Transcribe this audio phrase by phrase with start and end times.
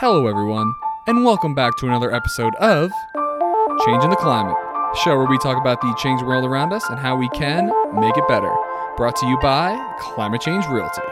[0.00, 0.72] Hello, everyone,
[1.08, 2.92] and welcome back to another episode of
[3.84, 4.54] Changing the Climate,
[5.02, 7.66] show where we talk about the changing world around us and how we can
[8.00, 8.54] make it better.
[8.96, 11.02] Brought to you by Climate Change Realty.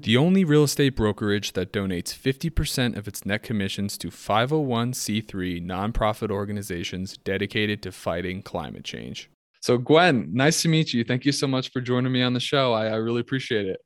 [0.00, 6.30] The only real estate brokerage that donates 50% of its net commissions to 501c3 nonprofit
[6.30, 9.28] organizations dedicated to fighting climate change.
[9.60, 11.04] So, Gwen, nice to meet you.
[11.04, 12.72] Thank you so much for joining me on the show.
[12.72, 13.76] I, I really appreciate it.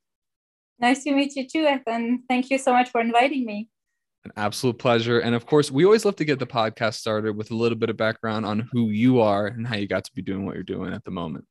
[0.80, 2.22] Nice to meet you too, Ethan.
[2.28, 3.68] Thank you so much for inviting me.
[4.24, 5.20] An absolute pleasure.
[5.20, 7.90] And of course, we always love to get the podcast started with a little bit
[7.90, 10.64] of background on who you are and how you got to be doing what you're
[10.64, 11.46] doing at the moment.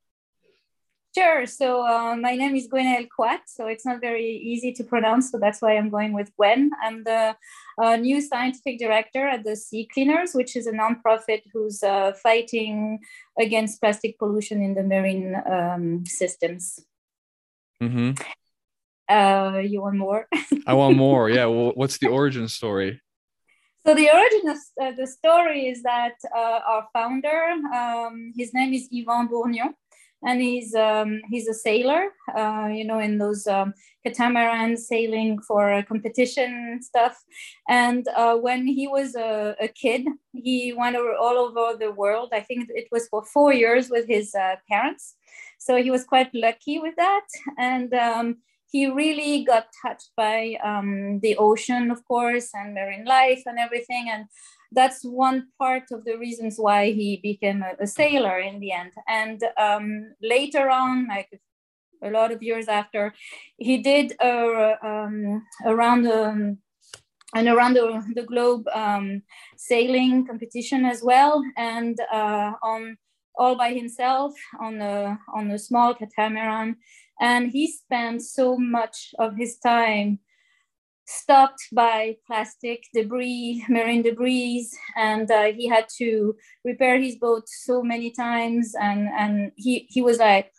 [1.17, 1.47] Sure.
[1.47, 3.41] So uh, my name is Gwenaëlle Quat.
[3.47, 5.31] So it's not very easy to pronounce.
[5.31, 6.69] So that's why I'm going with Gwen.
[6.83, 7.35] I'm the
[7.81, 12.99] uh, new scientific director at the Sea Cleaners, which is a nonprofit who's uh, fighting
[13.39, 16.85] against plastic pollution in the marine um, systems.
[17.81, 18.11] Mm-hmm.
[19.09, 20.27] Uh, you want more?
[20.65, 21.29] I want more.
[21.29, 21.45] Yeah.
[21.57, 23.01] Well, what's the origin story?
[23.85, 28.73] So the origin of uh, the story is that uh, our founder, um, his name
[28.73, 29.75] is Yvan Bourgnon,
[30.21, 32.09] and he's um, he's a sailor.
[32.35, 33.73] Uh, you know, in those um,
[34.05, 37.15] catamaran sailing for competition stuff.
[37.69, 42.29] And uh, when he was a, a, kid, he went over all over the world.
[42.33, 45.15] I think it was for four years with his uh, parents.
[45.59, 47.27] So he was quite lucky with that,
[47.57, 48.37] and um,
[48.69, 54.07] he really got touched by um, the ocean, of course, and marine life and everything.
[54.11, 54.25] And
[54.71, 58.91] that's one part of the reasons why he became a, a sailor in the end.
[59.07, 61.29] And um, later on, like
[62.03, 63.13] a lot of years after,
[63.57, 66.57] he did uh, um, around the
[67.35, 69.21] and around the, the globe um,
[69.57, 72.97] sailing competition as well, and uh, on
[73.37, 76.75] all by himself on a on a small catamaran
[77.19, 80.19] and he spent so much of his time
[81.07, 87.81] stopped by plastic debris, marine debris, and uh, he had to repair his boat so
[87.81, 88.73] many times.
[88.79, 90.51] And, and he, he was like,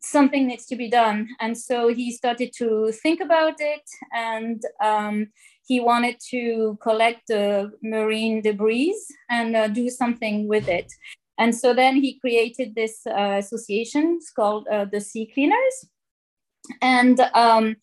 [0.00, 1.28] something needs to be done.
[1.40, 3.82] And so he started to think about it
[4.12, 5.28] and um,
[5.66, 8.96] he wanted to collect the marine debris
[9.30, 10.92] and uh, do something with it.
[11.38, 15.86] And so then he created this uh, association called uh, the Sea Cleaners.
[16.82, 17.76] And um,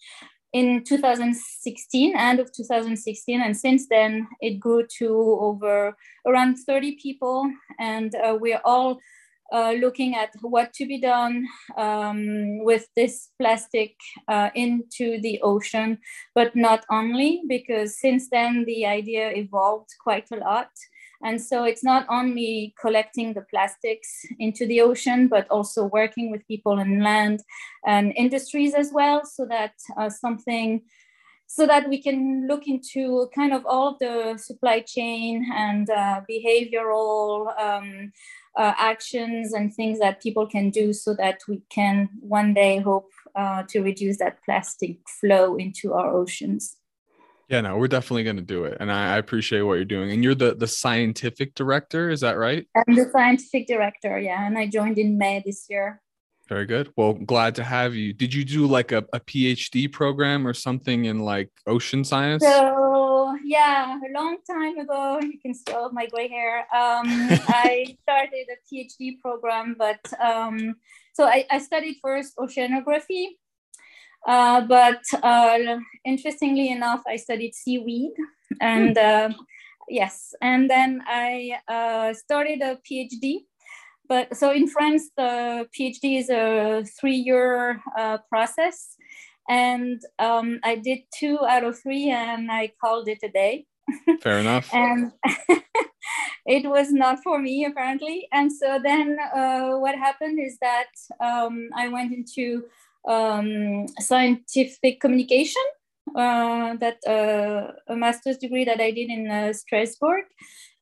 [0.54, 5.96] in 2016, end of 2016, and since then it grew to over
[6.26, 7.50] around 30 people.
[7.80, 9.00] And uh, we're all
[9.54, 11.46] uh, looking at what to be done
[11.78, 13.96] um, with this plastic
[14.28, 15.98] uh, into the ocean,
[16.34, 20.70] but not only because since then the idea evolved quite a lot.
[21.24, 26.48] And so it's not only collecting the plastics into the ocean, but also working with
[26.48, 27.42] people in land
[27.86, 30.82] and industries as well, so that uh, something,
[31.48, 36.22] so that we can look into kind of all of the supply chain and uh,
[36.30, 38.12] behavioral um,
[38.58, 43.12] uh, actions and things that people can do so that we can one day hope
[43.36, 46.78] uh, to reduce that plastic flow into our oceans.
[47.48, 50.12] Yeah, no, we're definitely going to do it, and I, I, appreciate what you're doing.
[50.12, 52.66] And you're the the scientific director, is that right?
[52.76, 56.02] I'm the scientific director, yeah, and I joined in May this year.
[56.48, 56.92] Very good.
[56.96, 58.14] Well, glad to have you.
[58.14, 62.44] Did you do like a, a PhD program or something in like ocean science?
[62.44, 66.60] So yeah, a long time ago, you can see all of my gray hair.
[66.60, 67.06] Um,
[67.48, 70.76] I started a PhD program, but um,
[71.14, 73.30] so I, I studied first oceanography
[74.26, 78.14] uh, but uh, interestingly enough, I studied seaweed,
[78.62, 79.30] and uh,
[79.90, 83.46] yes, and then I uh, started a PhD.
[84.08, 88.96] But so in France, the PhD is a three-year uh, process,
[89.50, 93.66] and um, I did two out of three, and I called it a day.
[94.22, 94.74] Fair enough.
[94.74, 95.12] and
[96.46, 98.28] it was not for me apparently.
[98.32, 102.64] And so then uh, what happened is that um, I went into
[103.08, 105.62] um, scientific communication
[106.16, 110.26] uh, that uh, a master's degree that I did in uh, Strasbourg.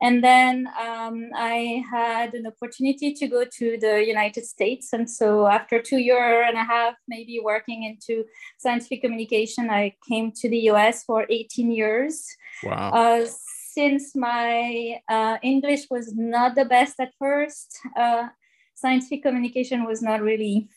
[0.02, 4.92] And then um, I had an opportunity to go to the United States.
[4.92, 8.26] And so after two year and a half, maybe working into
[8.58, 12.28] scientific communication, I came to the US for 18 years.
[12.64, 12.92] Wow.
[12.92, 13.26] Uh,
[13.72, 18.28] since my uh, English was not the best at first, uh,
[18.76, 20.68] scientific communication was not really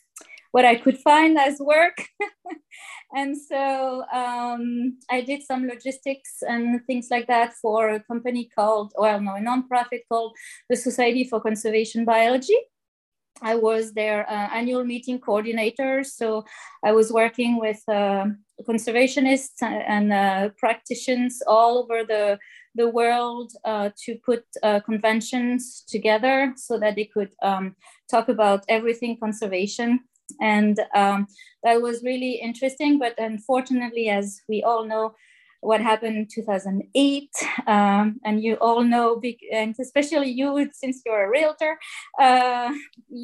[0.56, 1.99] what I could find as work.
[3.14, 8.94] and so um, I did some logistics and things like that for a company called,
[8.97, 10.35] well, no, a nonprofit called
[10.70, 12.56] the Society for Conservation Biology.
[13.43, 16.03] I was their uh, annual meeting coordinator.
[16.03, 16.47] So
[16.82, 18.25] I was working with uh,
[18.67, 22.38] conservationists and uh, practitioners all over the,
[22.75, 27.76] the world uh, to put uh, conventions together so that they could um,
[28.11, 30.00] talk about everything conservation.
[30.40, 31.26] And um,
[31.62, 32.99] that was really interesting.
[32.99, 35.14] But unfortunately, as we all know,
[35.61, 37.31] what happened in 2008
[37.67, 41.78] um, and you all know big and especially you since you're a realtor
[42.20, 42.70] uh,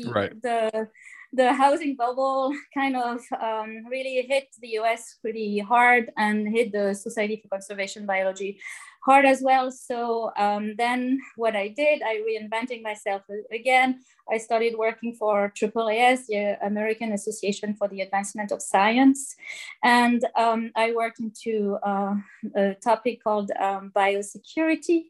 [0.09, 0.41] right.
[0.43, 0.89] the
[1.33, 6.95] the housing bubble kind of um, really hit the us pretty hard and hit the
[6.95, 8.59] society for conservation biology
[9.05, 9.71] hard as well.
[9.71, 14.01] So um, then what I did, I reinventing myself again.
[14.33, 19.35] I started working for AAAS, the American Association for the Advancement of Science.
[19.83, 22.15] And um, I worked into uh,
[22.55, 25.07] a topic called um, biosecurity.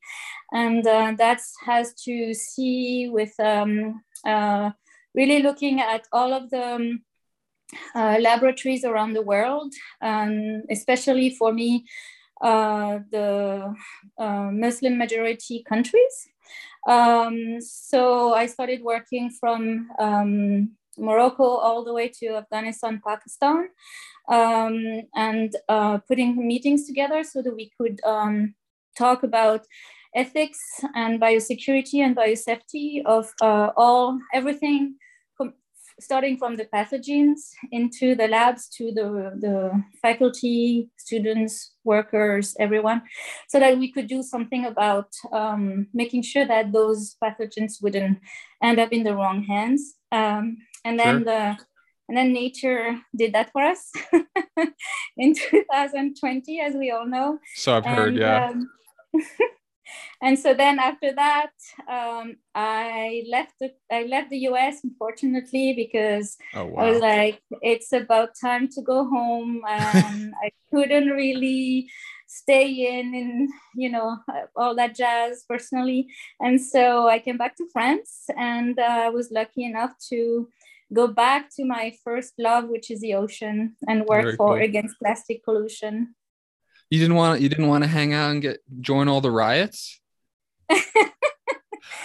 [0.52, 4.70] And uh, that has to see with um, uh,
[5.14, 7.02] really looking at all of the um,
[7.94, 11.84] uh, laboratories around the world, um, especially for me,
[12.42, 13.74] uh, the
[14.18, 16.28] uh, Muslim majority countries.
[16.88, 23.68] Um, so I started working from um, Morocco all the way to Afghanistan, Pakistan,
[24.28, 28.54] um, and uh, putting meetings together so that we could um,
[28.98, 29.66] talk about
[30.14, 30.60] ethics
[30.94, 34.96] and biosecurity and biosafety of uh, all everything
[36.00, 43.02] starting from the pathogens into the labs to the, the faculty, students, workers, everyone,
[43.48, 48.18] so that we could do something about um, making sure that those pathogens wouldn't
[48.62, 49.94] end up in the wrong hands.
[50.10, 51.24] Um, and then sure.
[51.24, 51.58] the
[52.08, 53.90] and then nature did that for us
[55.16, 57.38] in 2020, as we all know.
[57.54, 58.50] So I've heard, and, yeah.
[58.50, 58.70] Um,
[60.22, 61.50] and so then after that,
[61.90, 66.82] um, I left the I left the US unfortunately because oh, wow.
[66.82, 71.90] I was like, it's about time to go home, and I couldn't really
[72.28, 74.16] stay in and you know
[74.56, 76.06] all that jazz personally.
[76.38, 80.48] And so I came back to France, and uh, I was lucky enough to
[80.92, 84.64] go back to my first love, which is the ocean, and work Very for cool.
[84.64, 86.14] against plastic pollution.
[86.90, 89.98] You didn't want you didn't want to hang out and get join all the riots.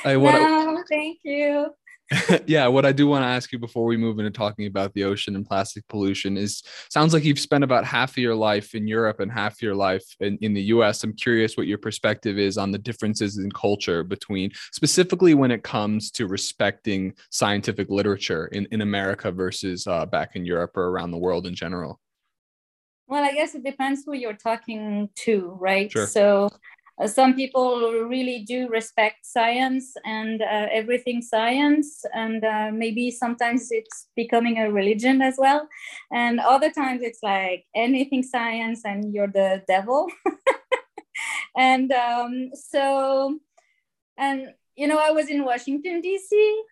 [0.06, 1.68] I, what no, I, thank you.
[2.48, 5.04] yeah, what I do want to ask you before we move into talking about the
[5.04, 8.88] ocean and plastic pollution is sounds like you've spent about half of your life in
[8.88, 11.04] Europe and half your life in, in the US.
[11.04, 15.64] I'm curious what your perspective is on the differences in culture between specifically when it
[15.64, 21.12] comes to respecting scientific literature in, in America versus uh, back in Europe or around
[21.12, 22.00] the world in general.
[23.08, 25.92] Well, I guess it depends who you're talking to, right?
[25.92, 26.08] Sure.
[26.08, 26.50] So
[27.00, 33.68] uh, some people really do respect science and uh, everything science, and uh, maybe sometimes
[33.72, 35.68] it's becoming a religion as well.
[36.12, 40.08] And other times it's like anything science and you're the devil.
[41.56, 43.40] and um, so,
[44.18, 46.64] and you know, I was in Washington, D.C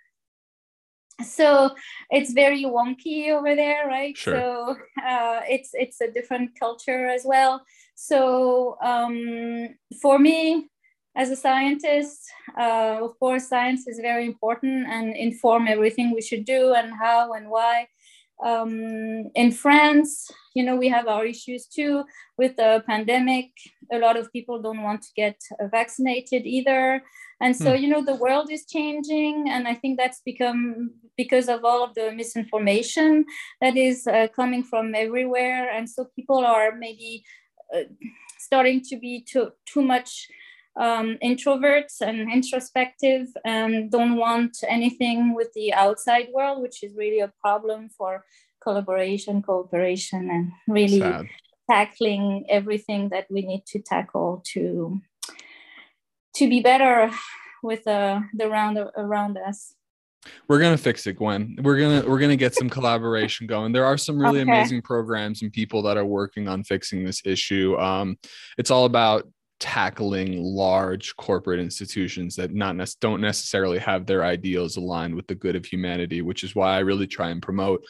[1.24, 1.74] so
[2.10, 4.36] it's very wonky over there right sure.
[4.36, 4.76] so
[5.06, 7.64] uh, it's it's a different culture as well
[7.96, 9.70] so um,
[10.02, 10.70] for me
[11.16, 12.20] as a scientist
[12.60, 17.34] uh, of course science is very important and inform everything we should do and how
[17.34, 17.88] and why
[18.44, 22.04] um, in France, you know, we have our issues too
[22.38, 23.52] with the pandemic.
[23.92, 25.40] A lot of people don't want to get
[25.72, 27.02] vaccinated either.
[27.40, 27.82] And so, hmm.
[27.82, 29.46] you know, the world is changing.
[29.50, 33.26] And I think that's become because of all of the misinformation
[33.62, 35.70] that is uh, coming from everywhere.
[35.72, 37.24] And so people are maybe
[38.40, 40.28] starting to be too, too much
[40.78, 47.20] um, introverts and introspective and don't want anything with the outside world, which is really
[47.20, 48.26] a problem for
[48.62, 51.28] collaboration, cooperation, and really Sad.
[51.70, 55.02] tackling everything that we need to tackle to
[56.36, 57.10] to be better
[57.64, 59.74] with uh, the round around us.
[60.48, 61.58] We're gonna fix it, Gwen.
[61.62, 63.72] We're gonna we're gonna get some collaboration going.
[63.72, 64.52] There are some really okay.
[64.52, 67.78] amazing programs and people that are working on fixing this issue.
[67.78, 68.18] Um,
[68.58, 69.28] it's all about
[69.60, 75.36] tackling large corporate institutions that not ne- don't necessarily have their ideals aligned with the
[75.36, 77.82] good of humanity which is why i really try and promote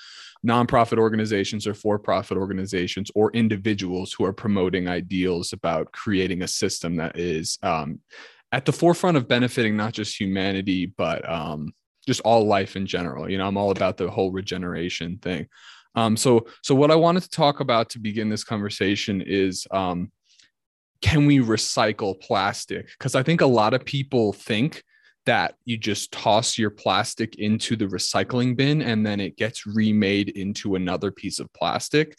[0.45, 6.97] nonprofit organizations or for-profit organizations or individuals who are promoting ideals about creating a system
[6.97, 7.99] that is um,
[8.51, 11.73] at the forefront of benefiting not just humanity but um,
[12.05, 15.47] just all life in general you know i'm all about the whole regeneration thing
[15.95, 20.11] um, so so what i wanted to talk about to begin this conversation is um,
[21.05, 22.87] can we recycle plastic?
[22.97, 24.83] Because I think a lot of people think
[25.27, 30.29] that you just toss your plastic into the recycling bin and then it gets remade
[30.29, 32.15] into another piece of plastic.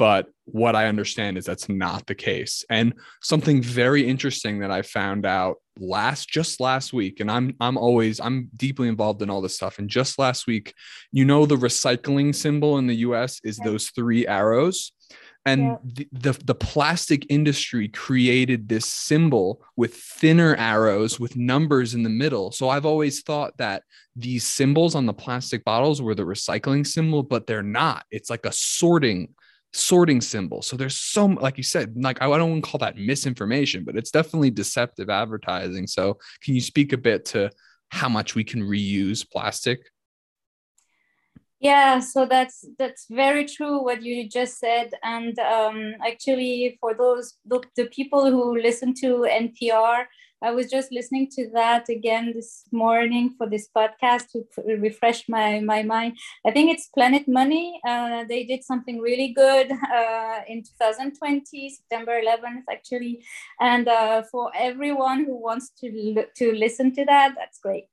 [0.00, 2.64] But what I understand is that's not the case.
[2.70, 7.76] And something very interesting that I found out last just last week, and I'm I'm
[7.76, 9.78] always I'm deeply involved in all this stuff.
[9.78, 10.72] And just last week,
[11.12, 14.90] you know, the recycling symbol in the US is those three arrows
[15.46, 15.76] and yeah.
[15.84, 22.10] the, the, the plastic industry created this symbol with thinner arrows with numbers in the
[22.10, 23.82] middle so i've always thought that
[24.14, 28.44] these symbols on the plastic bottles were the recycling symbol but they're not it's like
[28.44, 29.28] a sorting
[29.72, 30.62] sorting symbol.
[30.62, 33.96] So there's so like you said like i don't want to call that misinformation but
[33.96, 35.86] it's definitely deceptive advertising.
[35.86, 37.50] So can you speak a bit to
[37.90, 39.80] how much we can reuse plastic?
[41.60, 47.34] Yeah, so that's that's very true what you just said, and um, actually, for those
[47.44, 50.06] the, the people who listen to NPR,
[50.42, 54.44] I was just listening to that again this morning for this podcast to
[54.78, 56.16] refresh my my mind.
[56.46, 57.78] I think it's Planet Money.
[57.86, 63.22] Uh, they did something really good uh, in 2020, September 11th, actually,
[63.60, 67.84] and uh, for everyone who wants to to listen to that, that's great.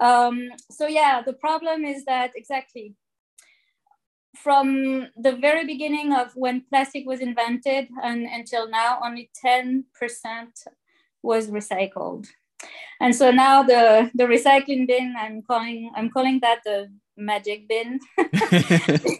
[0.00, 2.96] Um, so yeah, the problem is that exactly
[4.36, 9.84] from the very beginning of when plastic was invented and until now, only 10%
[11.24, 12.28] was recycled.
[13.00, 17.98] And so now the, the recycling bin, I'm calling, I'm calling that the magic bin.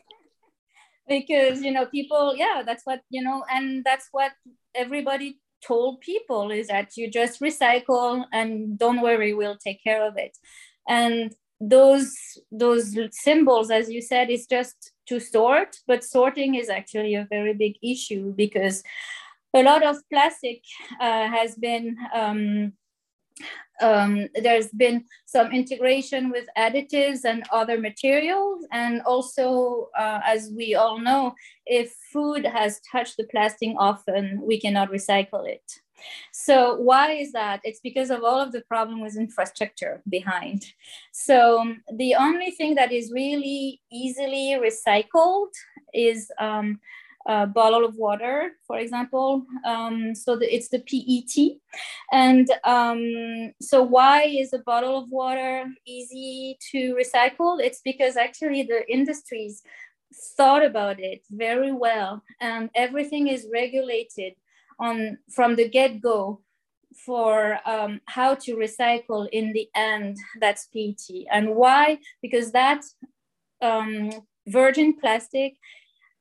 [1.08, 4.32] because, you know, people, yeah, that's what, you know, and that's what
[4.75, 10.16] everybody told people is that you just recycle and don't worry, we'll take care of
[10.16, 10.37] it.
[10.88, 12.12] And those
[12.50, 17.54] those symbols as you said is just to sort but sorting is actually a very
[17.54, 18.82] big issue because
[19.54, 20.62] a lot of plastic
[21.00, 22.73] uh, has been um,
[23.80, 30.76] um, there's been some integration with additives and other materials and also uh, as we
[30.76, 31.34] all know
[31.66, 35.80] if food has touched the plastic often we cannot recycle it
[36.32, 37.61] so why is that?
[37.64, 40.64] It's because of all of the problem with infrastructure behind.
[41.12, 45.52] So the only thing that is really easily recycled
[45.92, 46.80] is um,
[47.26, 49.47] a bottle of water, for example.
[49.64, 51.59] Um, so the, it's the PET.
[52.12, 57.61] And um, so why is a bottle of water easy to recycle?
[57.61, 59.62] It's because actually the industries
[60.37, 64.35] thought about it very well and everything is regulated
[64.78, 66.40] on from the get-go
[67.04, 71.26] for um, how to recycle in the end that's PET.
[71.31, 71.99] And why?
[72.23, 72.85] Because that
[73.61, 74.11] um,
[74.47, 75.54] virgin plastic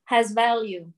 [0.06, 0.92] has value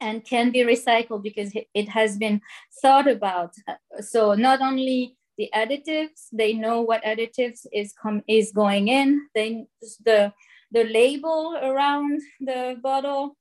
[0.00, 2.40] and can be recycled because it has been
[2.82, 3.54] thought about.
[4.00, 9.28] So not only the additives, they know what additives is com- is going in.
[9.34, 9.66] They
[10.04, 10.32] the
[10.72, 13.36] the label around the bottle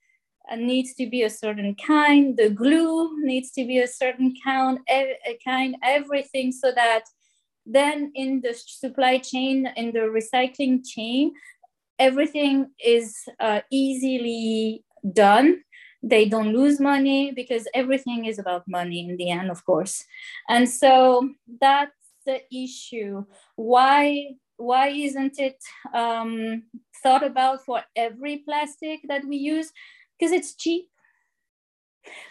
[0.51, 5.39] uh, needs to be a certain kind, the glue needs to be a certain a
[5.43, 7.03] kind, everything so that
[7.65, 11.33] then in the supply chain, in the recycling chain,
[11.99, 14.83] everything is uh, easily
[15.13, 15.61] done.
[16.03, 20.03] They don't lose money because everything is about money in the end, of course.
[20.47, 21.91] And so that's
[22.25, 23.25] the issue.
[23.55, 25.61] Why why isn't it
[25.93, 26.63] um,
[27.03, 29.71] thought about for every plastic that we use?
[30.17, 30.87] because it's cheap.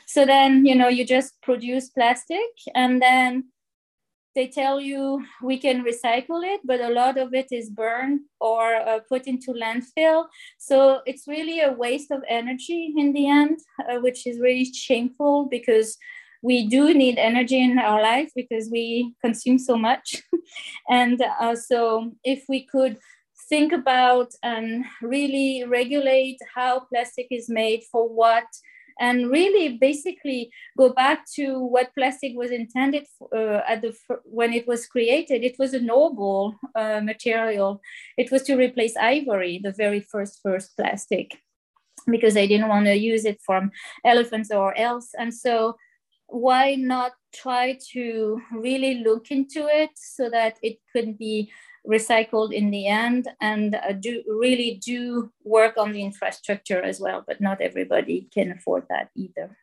[0.06, 3.44] So then, you know, you just produce plastic and then
[4.34, 8.74] they tell you we can recycle it, but a lot of it is burned or
[8.74, 10.26] uh, put into landfill.
[10.58, 15.46] So it's really a waste of energy in the end, uh, which is really shameful
[15.50, 15.96] because
[16.42, 20.22] we do need energy in our life because we consume so much.
[20.90, 22.98] and uh, so if we could
[23.48, 28.44] think about and really regulate how plastic is made for what
[29.00, 34.52] and really basically go back to what plastic was intended for, uh, at the when
[34.52, 35.42] it was created.
[35.42, 37.80] It was a noble uh, material.
[38.16, 41.38] It was to replace ivory the very first first plastic
[42.06, 43.70] because they didn't want to use it from
[44.04, 45.76] elephants or else and so
[46.26, 51.50] why not try to really look into it so that it could be
[51.88, 57.22] recycled in the end and uh, do really do work on the infrastructure as well
[57.26, 59.56] but not everybody can afford that either.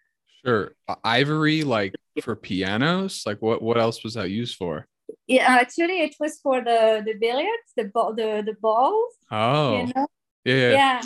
[0.46, 0.76] Sure.
[1.04, 3.24] Ivory like for pianos?
[3.26, 4.88] Like what what else was that used for?
[5.28, 9.80] Yeah actually it was for the the billiards the ball the the balls oh.
[9.80, 10.08] you know?
[10.46, 10.72] yeah, yeah.
[10.72, 11.02] Yeah.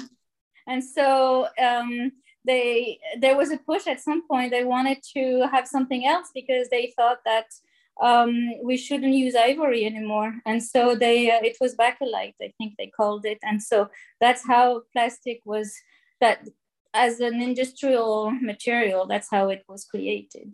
[0.68, 2.12] And so um
[2.46, 4.52] they there was a push at some point.
[4.52, 7.46] They wanted to have something else because they thought that
[8.02, 10.36] um, we shouldn't use ivory anymore.
[10.46, 13.40] And so they, uh, it was bakelite, I think they called it.
[13.44, 15.74] And so that's how plastic was
[16.22, 16.48] that
[16.94, 20.52] as an industrial material, that's how it was created.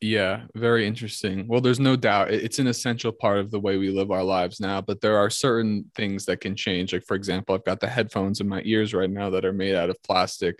[0.00, 1.48] Yeah, very interesting.
[1.48, 4.60] Well, there's no doubt it's an essential part of the way we live our lives
[4.60, 6.92] now, but there are certain things that can change.
[6.92, 9.74] Like, for example, I've got the headphones in my ears right now that are made
[9.74, 10.58] out of plastic.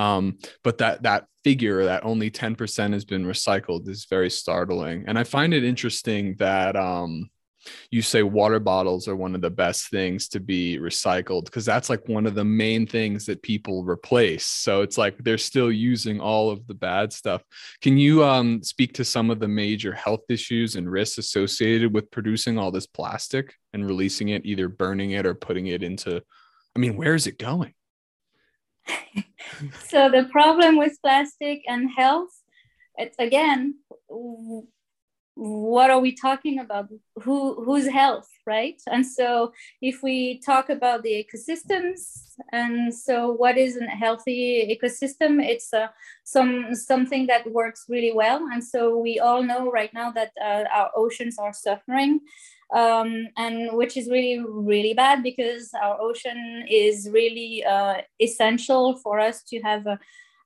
[0.00, 5.04] Um, but that that figure that only 10% has been recycled is very startling.
[5.06, 7.30] And I find it interesting that um,
[7.90, 11.88] you say water bottles are one of the best things to be recycled because that's
[11.88, 14.44] like one of the main things that people replace.
[14.44, 17.42] So it's like they're still using all of the bad stuff.
[17.80, 22.10] Can you um, speak to some of the major health issues and risks associated with
[22.10, 26.22] producing all this plastic and releasing it either burning it or putting it into
[26.74, 27.72] i mean where is it going
[29.88, 32.30] so the problem with plastic and health
[32.96, 33.74] it's again
[35.40, 36.90] what are we talking about?
[37.22, 38.80] Who whose health right?
[38.86, 45.42] And so if we talk about the ecosystems and so what is a healthy ecosystem?
[45.42, 45.88] It's uh,
[46.24, 48.48] some something that works really well.
[48.52, 52.20] And so we all know right now that uh, our oceans are suffering
[52.74, 59.18] um, and which is really really bad because our ocean is really uh, essential for
[59.18, 59.98] us to have a,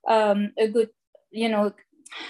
[0.07, 0.89] um, a good
[1.31, 1.73] you know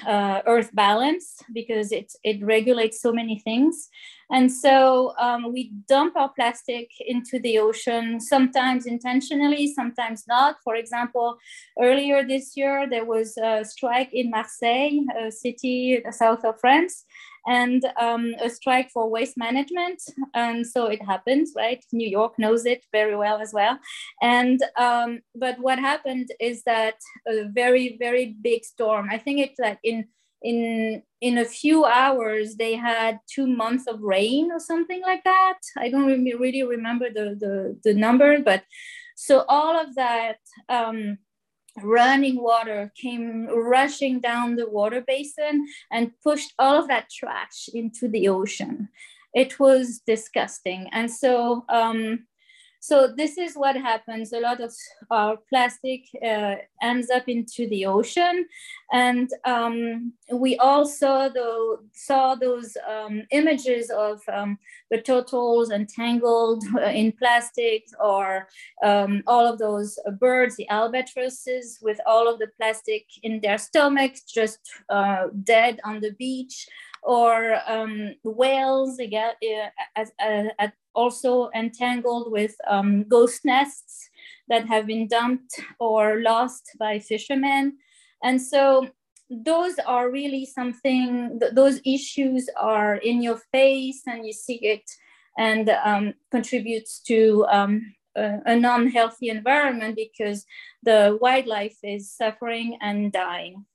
[0.05, 3.89] uh, earth balance because it, it regulates so many things.
[4.31, 10.55] And so um, we dump our plastic into the ocean, sometimes intentionally, sometimes not.
[10.63, 11.37] For example,
[11.79, 17.05] earlier this year, there was a strike in Marseille, a city south of France,
[17.47, 20.01] and um, a strike for waste management.
[20.33, 21.83] And so it happens, right?
[21.91, 23.79] New York knows it very well as well.
[24.21, 26.95] And um, but what happened is that
[27.27, 29.09] a very very big storm.
[29.11, 30.05] I think it's like in
[30.41, 35.57] in in a few hours they had two months of rain or something like that.
[35.77, 38.63] I don't really, really remember the, the the number, but
[39.15, 40.37] so all of that.
[40.69, 41.17] Um,
[41.83, 48.07] running water came rushing down the water basin and pushed all of that trash into
[48.07, 48.89] the ocean.
[49.33, 50.87] It was disgusting.
[50.91, 52.27] And so um,
[52.79, 54.33] so this is what happens.
[54.33, 54.73] A lot of
[55.09, 58.45] our plastic uh, ends up into the ocean.
[58.91, 61.31] And um, we also
[61.93, 64.57] saw those um, images of um,
[64.91, 68.47] the turtles entangled uh, in plastic or
[68.83, 74.21] um, all of those birds, the albatrosses with all of the plastic in their stomachs,
[74.21, 74.59] just
[74.89, 76.67] uh, dead on the beach
[77.05, 84.09] or um, whales again, uh, as, uh, also entangled with um, ghost nets
[84.47, 87.77] that have been dumped or lost by fishermen.
[88.23, 88.87] And so
[89.29, 94.89] those are really something, th- those issues are in your face and you see it
[95.37, 100.45] and um, contributes to um, a, a non-healthy environment because
[100.83, 103.65] the wildlife is suffering and dying.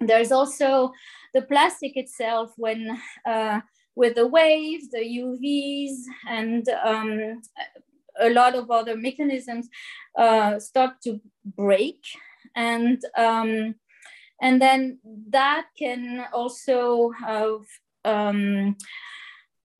[0.00, 0.92] There's also
[1.34, 3.60] the plastic itself when uh,
[3.96, 5.96] with the waves, the UVs,
[6.28, 7.40] and um,
[8.20, 9.68] a lot of other mechanisms
[10.18, 12.04] uh, start to break.
[12.56, 13.74] And, um,
[14.40, 14.98] and then
[15.30, 17.60] that can also have,
[18.04, 18.76] um,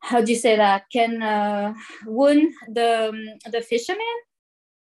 [0.00, 1.74] how do you say that, can uh,
[2.06, 4.16] wound the, the fishermen,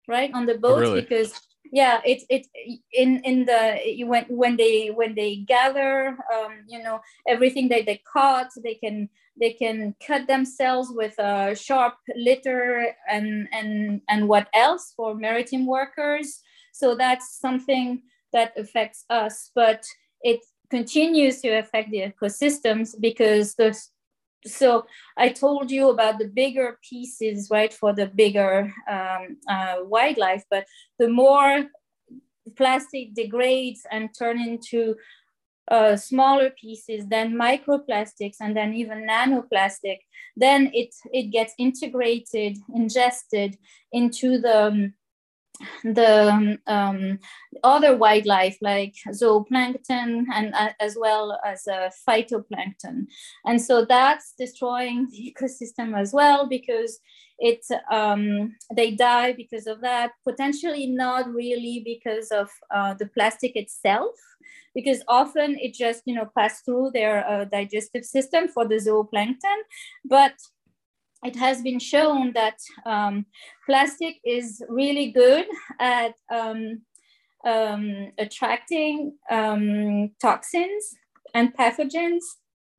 [0.08, 1.00] right, on the boat oh, really?
[1.02, 1.34] because
[1.72, 2.46] yeah it's it
[2.92, 8.00] in in the when when they when they gather um, you know everything that they
[8.12, 9.08] caught they can
[9.40, 15.66] they can cut themselves with a sharp litter and and and what else for maritime
[15.66, 16.40] workers.
[16.72, 19.84] So that's something that affects us but
[20.22, 23.76] it continues to affect the ecosystems because the
[24.46, 30.44] so I told you about the bigger pieces, right, for the bigger um, uh, wildlife,
[30.50, 30.64] but
[30.98, 31.66] the more
[32.56, 34.96] plastic degrades and turn into
[35.70, 39.98] uh, smaller pieces, then microplastics, and then even nanoplastic,
[40.36, 43.56] then it, it gets integrated, ingested
[43.92, 44.94] into the um,
[45.84, 47.18] the um,
[47.62, 53.06] other wildlife like zooplankton and uh, as well as uh, phytoplankton.
[53.44, 57.00] And so that's destroying the ecosystem as well because
[57.38, 63.56] it um, they die because of that potentially not really because of uh, the plastic
[63.56, 64.14] itself
[64.74, 69.58] because often it just you know pass through their uh, digestive system for the zooplankton.
[70.04, 70.34] But
[71.24, 73.26] it has been shown that um,
[73.66, 75.46] plastic is really good
[75.78, 76.82] at um,
[77.44, 80.94] um, attracting um, toxins
[81.34, 82.22] and pathogens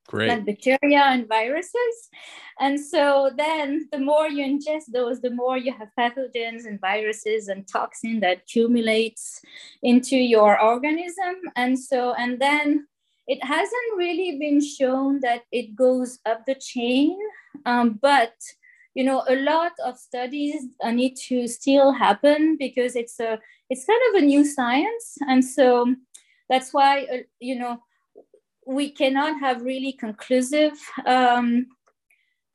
[0.07, 0.27] Great.
[0.27, 2.09] like bacteria and viruses.
[2.59, 7.47] And so then the more you ingest those, the more you have pathogens and viruses
[7.47, 9.41] and toxin that accumulates
[9.83, 11.35] into your organism.
[11.55, 12.87] And so, and then
[13.27, 17.17] it hasn't really been shown that it goes up the chain,
[17.65, 18.33] um, but
[18.93, 24.01] you know a lot of studies need to still happen because it's a it's kind
[24.09, 25.17] of a new science.
[25.21, 25.95] And so
[26.49, 27.79] that's why uh, you know
[28.67, 30.73] we cannot have really conclusive
[31.07, 31.65] um,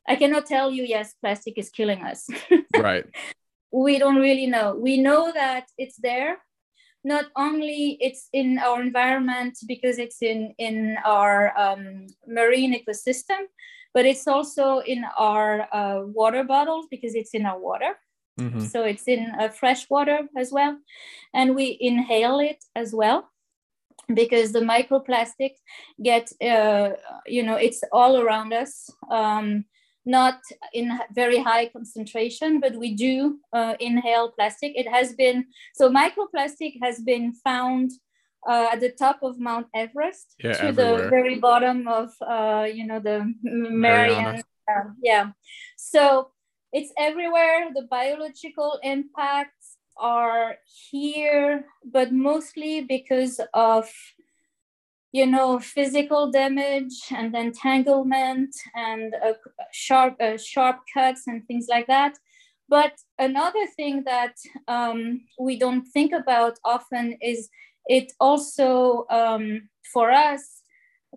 [0.08, 2.28] i cannot tell you yes plastic is killing us.
[2.78, 3.06] Right.
[3.72, 4.76] We don't really know.
[4.78, 6.38] We know that it's there.
[7.04, 13.42] Not only it's in our environment because it's in in our um, marine ecosystem
[13.96, 17.92] but it's also in our uh, water bottles because it's in our water.
[18.38, 18.60] Mm-hmm.
[18.60, 20.76] so it's in uh, fresh water as well.
[21.32, 23.30] And we inhale it as well
[24.12, 25.58] because the microplastics
[26.02, 26.90] get uh,
[27.26, 29.64] you know it's all around us um,
[30.04, 30.38] not
[30.74, 34.72] in very high concentration but we do uh, inhale plastic.
[34.76, 37.92] It has been so microplastic has been found
[38.46, 41.02] uh, at the top of Mount Everest yeah, to everywhere.
[41.02, 44.42] the very bottom of uh, you know the Mariana.
[44.68, 45.30] Uh, yeah,
[45.76, 46.30] so
[46.72, 47.68] it's everywhere.
[47.74, 50.56] The biological impacts are
[50.90, 53.90] here, but mostly because of
[55.12, 59.32] you know physical damage and entanglement and uh,
[59.72, 62.18] sharp uh, sharp cuts and things like that
[62.68, 64.34] but another thing that
[64.66, 67.48] um, we don't think about often is
[67.86, 70.62] it also um, for us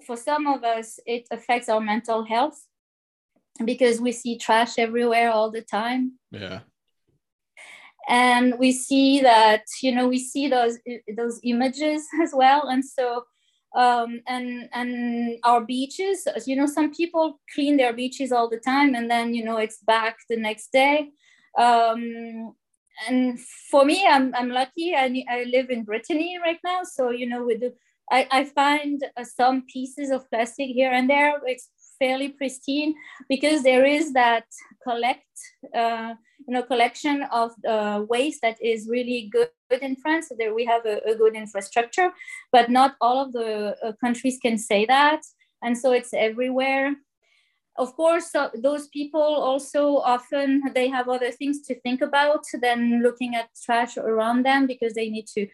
[0.05, 2.65] for some of us it affects our mental health
[3.65, 6.13] because we see trash everywhere all the time.
[6.31, 6.61] Yeah.
[8.07, 10.77] And we see that you know we see those
[11.15, 12.67] those images as well.
[12.67, 13.25] And so
[13.75, 18.95] um, and and our beaches you know some people clean their beaches all the time
[18.95, 21.09] and then you know it's back the next day.
[21.57, 22.55] Um,
[23.07, 23.39] and
[23.71, 27.45] for me i'm, I'm lucky I, I live in brittany right now so you know
[27.45, 27.73] with the
[28.11, 32.95] I, I find uh, some pieces of plastic here and there it's fairly pristine
[33.27, 34.45] because there is that
[34.83, 35.27] collect
[35.75, 36.13] uh,
[36.47, 39.49] you know collection of uh, waste that is really good
[39.81, 40.29] in France.
[40.29, 42.11] So there we have a, a good infrastructure,
[42.51, 45.21] but not all of the uh, countries can say that,
[45.61, 46.95] and so it's everywhere.
[47.79, 53.01] Of course, uh, those people also often they have other things to think about than
[53.01, 55.47] looking at trash around them because they need to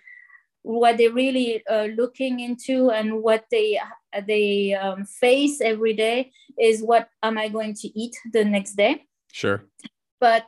[0.64, 3.80] what they're really uh, looking into and what they
[4.26, 9.04] they um, face every day is what am I going to eat the next day.
[9.32, 9.64] Sure.
[10.20, 10.48] But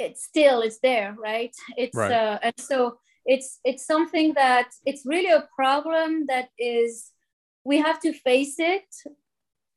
[0.00, 1.54] it's still it's there, right?
[1.76, 2.10] It's right.
[2.10, 7.12] Uh, and so it's it's something that it's really a problem that is
[7.64, 8.84] we have to face it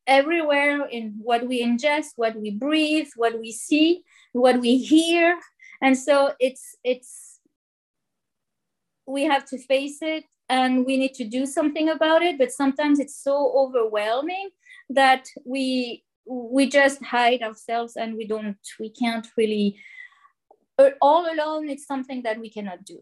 [0.07, 5.37] everywhere in what we ingest, what we breathe, what we see, what we hear,
[5.81, 7.39] and so it's it's
[9.05, 12.37] we have to face it and we need to do something about it.
[12.37, 14.49] But sometimes it's so overwhelming
[14.89, 19.77] that we we just hide ourselves and we don't we can't really
[21.01, 22.99] all alone it's something that we cannot do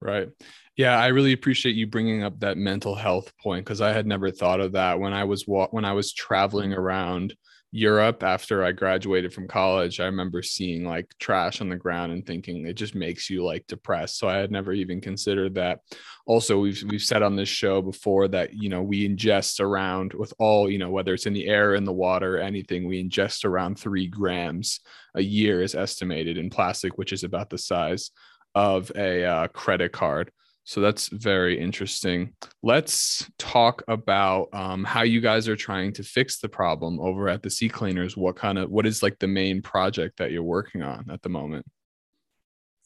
[0.00, 0.28] right
[0.76, 4.30] yeah i really appreciate you bringing up that mental health point because i had never
[4.30, 7.34] thought of that when i was when i was traveling around
[7.72, 12.26] Europe after I graduated from college, I remember seeing like trash on the ground and
[12.26, 14.18] thinking it just makes you like depressed.
[14.18, 15.80] So I had never even considered that.
[16.26, 20.34] Also, we've we've said on this show before that you know we ingest around with
[20.38, 23.78] all you know whether it's in the air, in the water, anything we ingest around
[23.78, 24.80] three grams
[25.14, 28.10] a year is estimated in plastic, which is about the size
[28.54, 30.30] of a uh, credit card.
[30.64, 32.34] So that's very interesting.
[32.62, 37.42] Let's talk about um, how you guys are trying to fix the problem over at
[37.42, 38.16] the Sea Cleaners.
[38.16, 41.28] What kind of what is like the main project that you're working on at the
[41.28, 41.66] moment?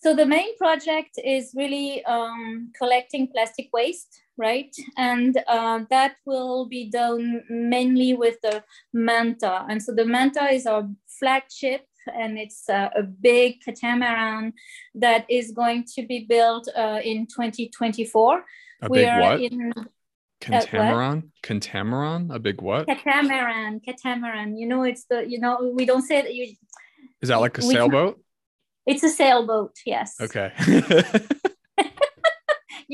[0.05, 4.75] So the main project is really um, collecting plastic waste, right?
[4.99, 9.65] And uh, that will be done mainly with the Manta.
[9.69, 10.87] And so the Manta is our
[11.19, 14.53] flagship and it's uh, a big catamaran
[14.95, 18.45] that is going to be built uh, in 2024.
[18.83, 19.41] A we big what?
[19.41, 19.73] In,
[20.41, 21.43] catamaran, what?
[21.43, 22.87] catamaran, a big what?
[22.87, 24.57] Catamaran, catamaran.
[24.57, 26.55] You know, it's the you know we don't say that you.
[27.23, 28.21] Is that like a sailboat?
[28.87, 29.77] It's a sailboat.
[29.87, 30.17] Yes.
[30.21, 30.53] Okay.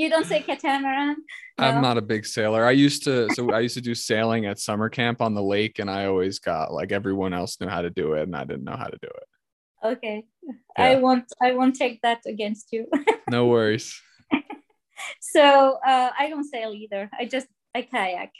[0.00, 1.16] you don't say catamaran.
[1.58, 1.64] No?
[1.64, 2.64] I'm not a big sailor.
[2.64, 5.78] I used to, so I used to do sailing at summer camp on the lake,
[5.78, 8.64] and I always got like everyone else knew how to do it, and I didn't
[8.64, 9.86] know how to do it.
[9.92, 10.54] Okay, yeah.
[10.78, 11.26] I won't.
[11.42, 12.86] I won't take that against you.
[13.30, 14.00] no worries.
[15.20, 17.10] so uh, I don't sail either.
[17.18, 18.32] I just I kayak.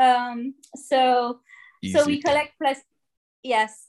[0.00, 1.40] Um, so
[1.82, 1.98] Easy.
[1.98, 2.86] so we collect plastic.
[3.42, 3.84] Yes.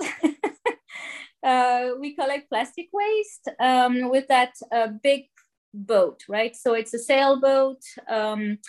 [1.44, 5.30] uh, we collect plastic waste um, with that uh, big
[5.73, 6.55] boat, right?
[6.55, 7.82] So it's a sailboat.
[8.08, 8.60] Um,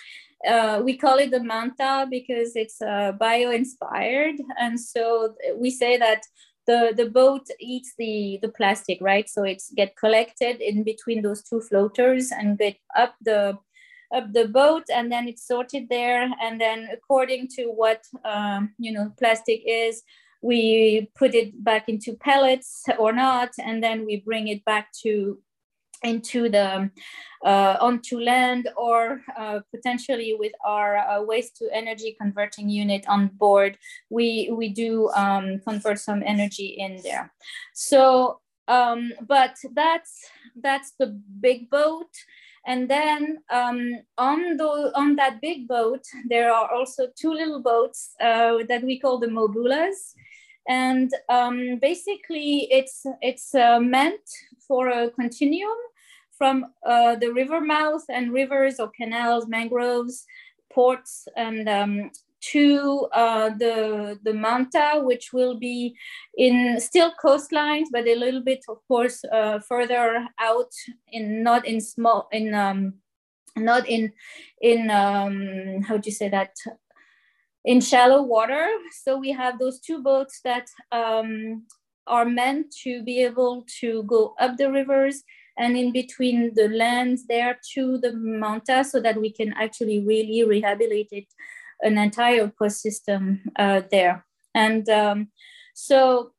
[0.46, 6.22] uh, we call it the manta because it's uh, bio-inspired, and so we say that
[6.66, 9.28] the the boat eats the the plastic, right?
[9.28, 13.58] So it's get collected in between those two floaters and get up the
[14.14, 18.92] up the boat, and then it's sorted there, and then according to what um, you
[18.92, 20.02] know plastic is,
[20.42, 25.38] we put it back into pellets or not, and then we bring it back to
[26.02, 26.90] into the
[27.44, 33.28] uh, onto land or uh, potentially with our uh, waste to energy converting unit on
[33.28, 33.78] board
[34.10, 37.32] we we do um, convert some energy in there.
[37.74, 40.30] So um, but that's
[40.62, 42.10] that's the big boat.
[42.66, 43.80] And then um,
[44.18, 48.98] on the on that big boat there are also two little boats uh, that we
[49.00, 50.14] call the mobulas.
[50.68, 54.20] And um, basically it's it's uh, meant
[54.68, 55.78] for a continuum
[56.40, 60.24] from uh, the river mouth and rivers or canals, mangroves,
[60.72, 62.10] ports, and um,
[62.52, 65.94] to uh, the the manta, which will be
[66.38, 70.72] in still coastlines, but a little bit, of course, uh, further out
[71.12, 72.94] in not in small in um,
[73.58, 74.10] not in
[74.62, 76.56] in um, how do you say that
[77.66, 78.66] in shallow water.
[79.04, 81.66] So we have those two boats that um,
[82.06, 85.22] are meant to be able to go up the rivers
[85.58, 90.44] and in between the lands there to the manta so that we can actually really
[90.44, 91.28] rehabilitate
[91.82, 94.24] an entire ecosystem uh, there.
[94.54, 95.28] And um,
[95.74, 96.32] so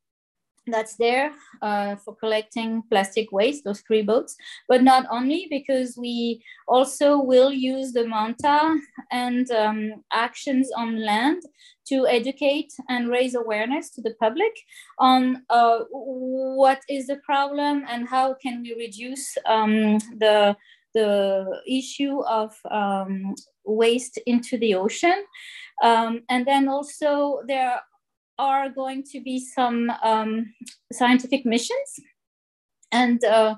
[0.68, 4.36] that's there uh, for collecting plastic waste, those three boats,
[4.68, 8.78] but not only because we also will use the manta
[9.12, 11.42] and um, actions on land
[11.88, 14.54] to educate and raise awareness to the public
[15.00, 20.56] on uh, what is the problem and how can we reduce um, the
[20.94, 23.34] the issue of um,
[23.66, 25.24] waste into the ocean.
[25.82, 27.82] Um, and then also there
[28.38, 30.54] are going to be some um,
[30.92, 32.00] scientific missions
[32.92, 33.56] and uh,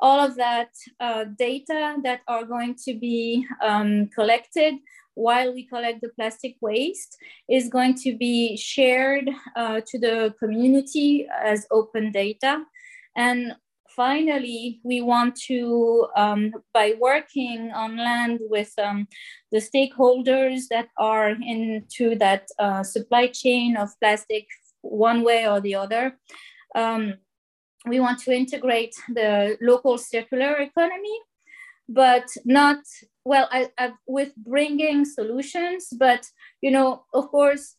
[0.00, 4.74] all of that uh, data that are going to be um, collected
[5.14, 7.16] while we collect the plastic waste
[7.48, 12.62] is going to be shared uh, to the community as open data.
[13.16, 13.54] And
[13.96, 19.08] finally, we want to, um, by working on land with um,
[19.50, 24.46] the stakeholders that are into that uh, supply chain of plastic
[24.82, 26.16] one way or the other,
[26.74, 27.14] um,
[27.86, 31.18] we want to integrate the local circular economy
[31.88, 32.78] but not
[33.24, 36.26] well I, I, with bringing solutions but
[36.60, 37.76] you know of course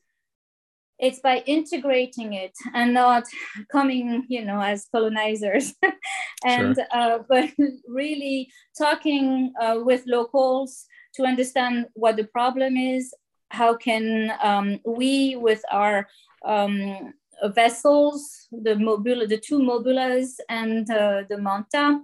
[1.00, 3.24] it's by integrating it and not
[3.72, 5.74] coming you know as colonizers
[6.46, 6.86] and sure.
[6.92, 7.50] uh, but
[7.88, 13.14] really talking uh, with locals to understand what the problem is
[13.50, 16.08] how can um, we with our
[16.46, 17.14] um,
[17.54, 22.00] vessels the mobula the two mobulas and uh, the manta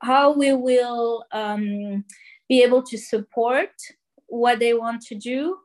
[0.00, 2.04] how we will um,
[2.48, 3.70] be able to support
[4.28, 5.56] what they want to do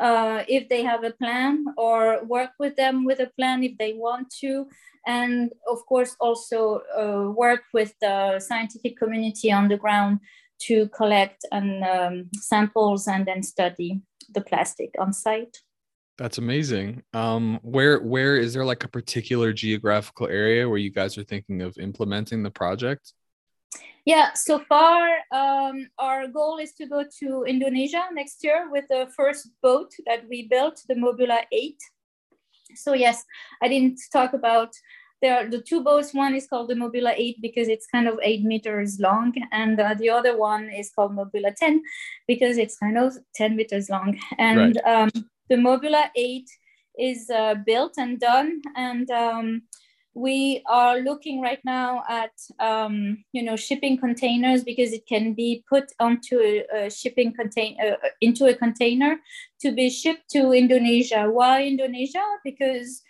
[0.00, 3.92] uh, if they have a plan or work with them with a plan if they
[3.92, 4.66] want to.
[5.06, 10.20] And of course also uh, work with the scientific community on the ground
[10.62, 14.02] to collect and um, samples and then study
[14.34, 15.58] the plastic on site.
[16.18, 17.02] That's amazing.
[17.14, 21.62] Um, where where is there like a particular geographical area where you guys are thinking
[21.62, 23.14] of implementing the project
[24.04, 29.08] yeah, so far um, our goal is to go to Indonesia next year with the
[29.16, 31.76] first boat that we built, the Mobula 8.
[32.74, 33.24] So yes,
[33.62, 34.74] I didn't talk about
[35.22, 36.14] there are the two boats.
[36.14, 39.94] One is called the Mobula 8 because it's kind of eight meters long, and uh,
[39.94, 41.82] the other one is called Mobula 10
[42.26, 44.18] because it's kind of 10 meters long.
[44.38, 45.02] And right.
[45.02, 45.10] um,
[45.50, 46.48] the Mobula 8
[46.98, 49.62] is uh, built and done, and um,
[50.14, 55.64] we are looking right now at um, you know shipping containers because it can be
[55.68, 59.18] put onto a, a shipping container uh, into a container
[59.60, 61.30] to be shipped to Indonesia.
[61.30, 62.24] Why Indonesia?
[62.44, 63.02] Because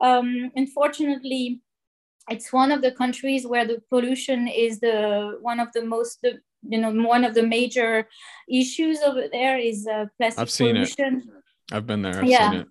[0.00, 1.60] um, unfortunately,
[2.28, 6.40] it's one of the countries where the pollution is the one of the most the,
[6.68, 8.08] you know one of the major
[8.48, 11.22] issues over there is uh, plastic I've seen pollution.
[11.28, 11.74] It.
[11.74, 12.18] I've been there.
[12.18, 12.64] I've yeah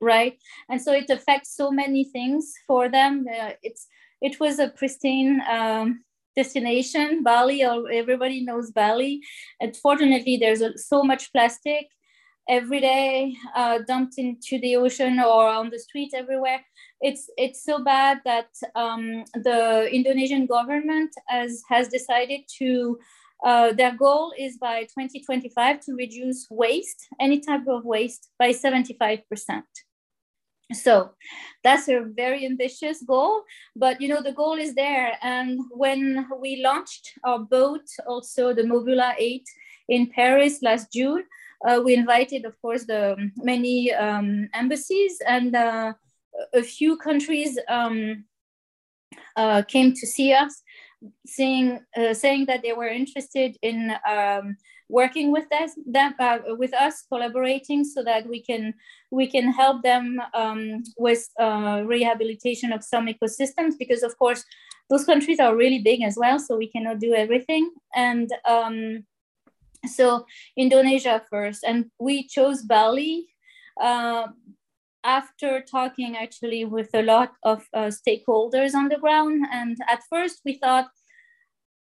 [0.00, 3.86] right and so it affects so many things for them uh, it's
[4.20, 6.04] it was a pristine um,
[6.36, 9.20] destination bali or everybody knows bali
[9.60, 11.88] unfortunately there's a, so much plastic
[12.48, 16.64] every day uh, dumped into the ocean or on the street everywhere.
[17.00, 22.98] It's it's so bad that um, the Indonesian government has has decided to.
[23.44, 29.20] Uh, their goal is by 2025 to reduce waste, any type of waste, by 75
[29.28, 29.64] percent.
[30.72, 31.10] So
[31.62, 33.42] that's a very ambitious goal,
[33.76, 35.12] but you know the goal is there.
[35.22, 39.44] And when we launched our boat, also the Mobula 8
[39.88, 41.24] in Paris last June,
[41.66, 45.92] uh, we invited, of course, the many um, embassies and uh,
[46.52, 48.24] a few countries um,
[49.36, 50.62] uh, came to see us,
[51.26, 54.56] saying uh, saying that they were interested in um,
[54.88, 58.74] working with us, them, uh, with us, collaborating, so that we can
[59.10, 63.74] we can help them um, with uh, rehabilitation of some ecosystems.
[63.78, 64.44] Because of course,
[64.90, 69.04] those countries are really big as well, so we cannot do everything and um,
[69.86, 73.28] so Indonesia first, and we chose Bali
[73.80, 74.28] uh,
[75.06, 79.46] after talking actually with a lot of uh, stakeholders on the ground.
[79.52, 80.88] And at first, we thought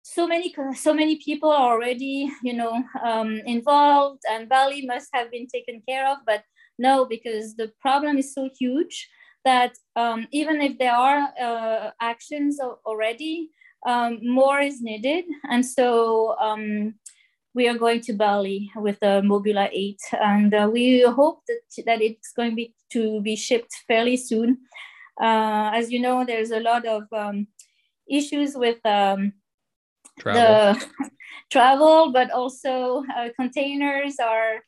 [0.03, 5.31] so many so many people are already you know um, involved, and Bali must have
[5.31, 6.19] been taken care of.
[6.25, 6.43] But
[6.77, 9.09] no, because the problem is so huge
[9.45, 13.49] that um, even if there are uh, actions already,
[13.87, 15.25] um, more is needed.
[15.49, 16.95] And so um,
[17.59, 22.01] we are going to Bali with the Mobula 8, and uh, we hope that, that
[22.01, 24.59] it's going to be, to be shipped fairly soon.
[25.21, 27.47] Uh, as you know, there's a lot of um,
[28.09, 29.33] issues with um,
[30.19, 30.41] travel.
[30.41, 30.85] the
[31.51, 34.63] travel, but also uh, containers are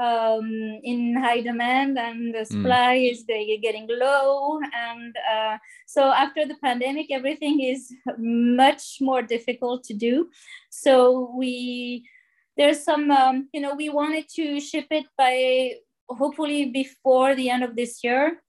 [0.00, 0.48] um,
[0.84, 2.54] in high demand and the hmm.
[2.54, 3.10] supply mm.
[3.10, 4.60] is getting low.
[4.72, 10.28] And uh, so after the pandemic, everything is much more difficult to do.
[10.70, 12.06] So we
[12.56, 15.74] there's some um, you know we wanted to ship it by
[16.08, 18.42] hopefully before the end of this year.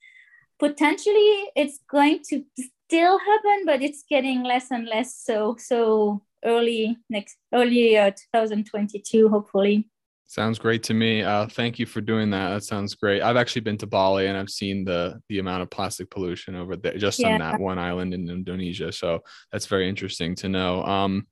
[0.59, 2.43] Potentially it's going to
[2.87, 9.29] still happen but it's getting less and less so so early next early uh, 2022
[9.29, 9.87] hopefully.
[10.29, 11.23] Sounds great to me.
[11.23, 12.49] Uh, thank you for doing that.
[12.49, 13.21] That sounds great.
[13.21, 16.75] I've actually been to bali and i've seen the the amount of plastic pollution over
[16.75, 17.33] there just yeah.
[17.33, 18.91] on that one island in indonesia.
[18.91, 19.19] So
[19.51, 20.83] that's very interesting to know.
[20.83, 21.27] Um,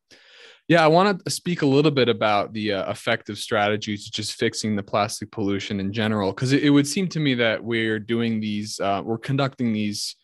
[0.68, 4.76] yeah, I want to speak a little bit about the uh, effective strategies just fixing
[4.76, 8.40] the plastic pollution in general, because it, it, would seem to me that we're doing
[8.40, 10.16] these, uh, we're conducting these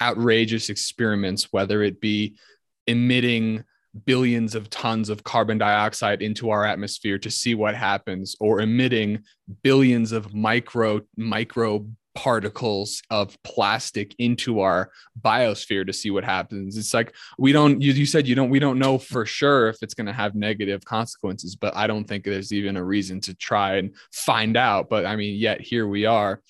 [0.00, 2.38] outrageous experiments, whether it be
[2.86, 3.62] emitting
[4.06, 9.22] billions of tons of carbon dioxide into our atmosphere to see what happens, or emitting
[9.62, 16.76] billions of micro micro particles of plastic into our biosphere to see what happens.
[16.76, 19.76] It's like we don't you, you said you don't we don't know for sure if
[19.82, 23.34] it's going to have negative consequences but i don't think there's even a reason to
[23.34, 24.88] try and find out.
[24.88, 26.42] But i mean yet here we are.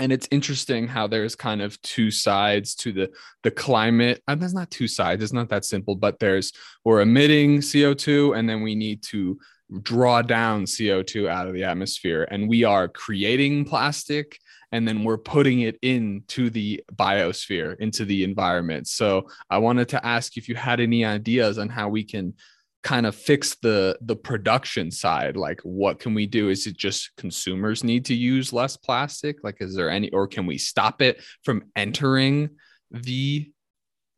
[0.00, 3.10] And it's interesting how there's kind of two sides to the
[3.42, 4.22] the climate.
[4.26, 6.52] And there's not two sides it's not that simple but there's
[6.84, 9.38] we're emitting co2 and then we need to
[9.82, 12.26] draw down co2 out of the atmosphere.
[12.30, 14.38] And we are creating plastic
[14.72, 18.86] and then we're putting it into the biosphere, into the environment.
[18.86, 22.34] So I wanted to ask if you had any ideas on how we can
[22.82, 25.36] kind of fix the the production side.
[25.36, 26.48] Like what can we do?
[26.48, 29.42] Is it just consumers need to use less plastic?
[29.42, 32.50] Like is there any or can we stop it from entering
[32.90, 33.50] the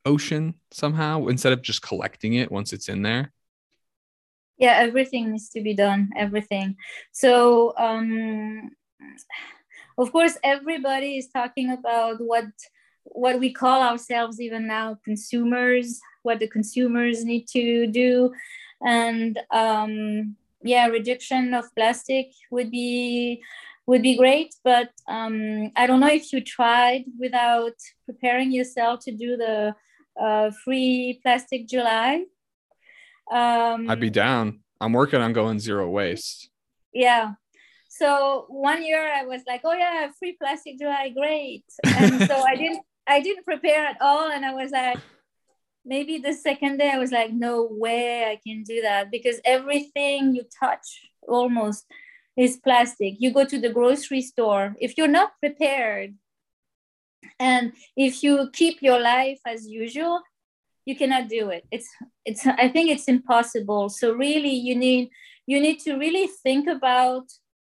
[0.05, 3.33] ocean somehow instead of just collecting it once it's in there?
[4.59, 6.77] Yeah everything needs to be done everything.
[7.13, 8.71] So um
[9.99, 12.47] of course everybody is talking about what
[13.05, 18.33] what we call ourselves even now consumers what the consumers need to do.
[18.83, 23.43] And um, yeah reduction of plastic would be
[23.87, 24.55] would be great.
[24.63, 27.75] But um, i don't know if you tried without
[28.07, 29.75] preparing yourself to do the
[30.21, 32.25] uh, free plastic july.
[33.31, 34.61] Um, i'd be down.
[34.81, 36.51] I'm working on going zero waste.
[36.93, 37.35] Yeah
[38.01, 41.65] so one year I was like, oh yeah, free plastic dry great.
[41.85, 44.31] And so I didn't I didn't prepare at all.
[44.31, 44.99] And I was like,
[45.85, 50.35] maybe the second day I was like, no way I can do that because everything
[50.35, 50.87] you touch
[51.29, 51.85] almost
[52.37, 53.17] is plastic.
[53.19, 56.15] You go to the grocery store, if you're not prepared,
[57.39, 60.23] and if you keep your life as usual,
[60.87, 61.67] you cannot do it.
[61.71, 61.89] It's
[62.25, 63.91] it's I think it's impossible.
[63.91, 65.11] So really you need
[65.47, 67.27] you need to really think about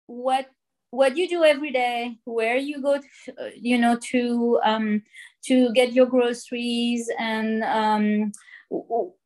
[0.07, 0.47] what
[0.91, 5.03] what you do every day where you go to, uh, you know to um,
[5.45, 8.33] to get your groceries and um,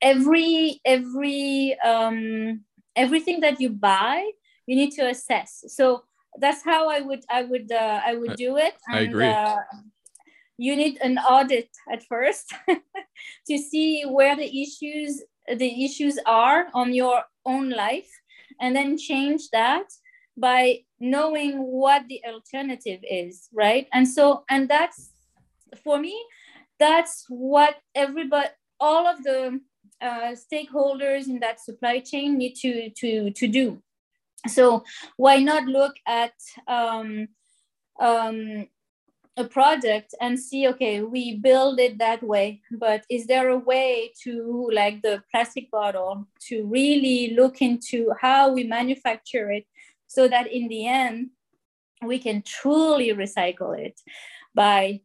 [0.01, 2.65] every every um,
[2.97, 4.31] everything that you buy
[4.67, 6.03] you need to assess so
[6.41, 8.75] that's how I would I would uh, I would do it.
[8.87, 9.27] And, I agree.
[9.27, 9.57] Uh,
[10.57, 12.53] you need an audit at first
[13.49, 18.11] to see where the issues the issues are on your own life,
[18.61, 19.87] and then change that
[20.39, 23.87] by knowing what the alternative is, right?
[23.93, 25.11] And so and that's
[25.85, 26.19] for me,
[26.79, 28.49] that's what everybody
[28.81, 29.61] all of the
[30.01, 33.83] uh, stakeholders in that supply chain need to to to do
[34.47, 34.85] so
[35.17, 36.33] why not look at
[36.69, 37.27] um,
[38.01, 38.69] um,
[39.37, 44.13] a product and see okay we build it that way but is there a way
[44.23, 49.67] to like the plastic bottle to really look into how we manufacture it
[50.09, 51.31] so that in the end
[52.05, 54.01] we can truly recycle it
[54.55, 55.01] by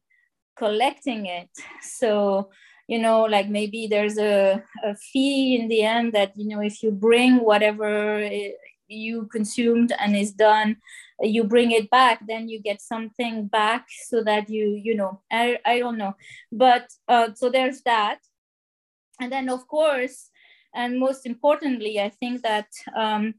[0.58, 1.50] collecting it.
[1.82, 2.50] So
[2.88, 6.84] you know like maybe there's a, a fee in the end that you know if
[6.84, 8.30] you bring whatever
[8.88, 10.76] you consumed and is done
[11.22, 15.58] you bring it back then you get something back so that you you know i,
[15.66, 16.16] I don't know.
[16.52, 18.20] But uh, so there's that.
[19.20, 20.30] And then of course
[20.76, 23.36] and most importantly i think that um,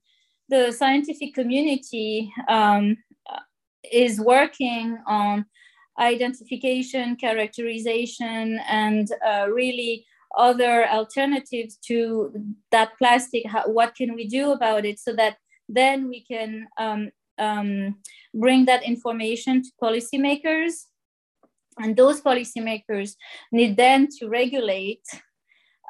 [0.49, 2.97] the scientific community um,
[3.93, 5.47] is working on
[5.99, 10.05] identification, characterization, and uh, really
[10.37, 12.33] other alternatives to
[12.73, 13.47] that plastic.
[13.47, 15.37] How, what can we do about it so that
[15.69, 17.97] then we can um, um,
[18.35, 20.87] bring that information to policymakers?
[21.79, 23.15] And those policymakers
[23.51, 25.03] need then to regulate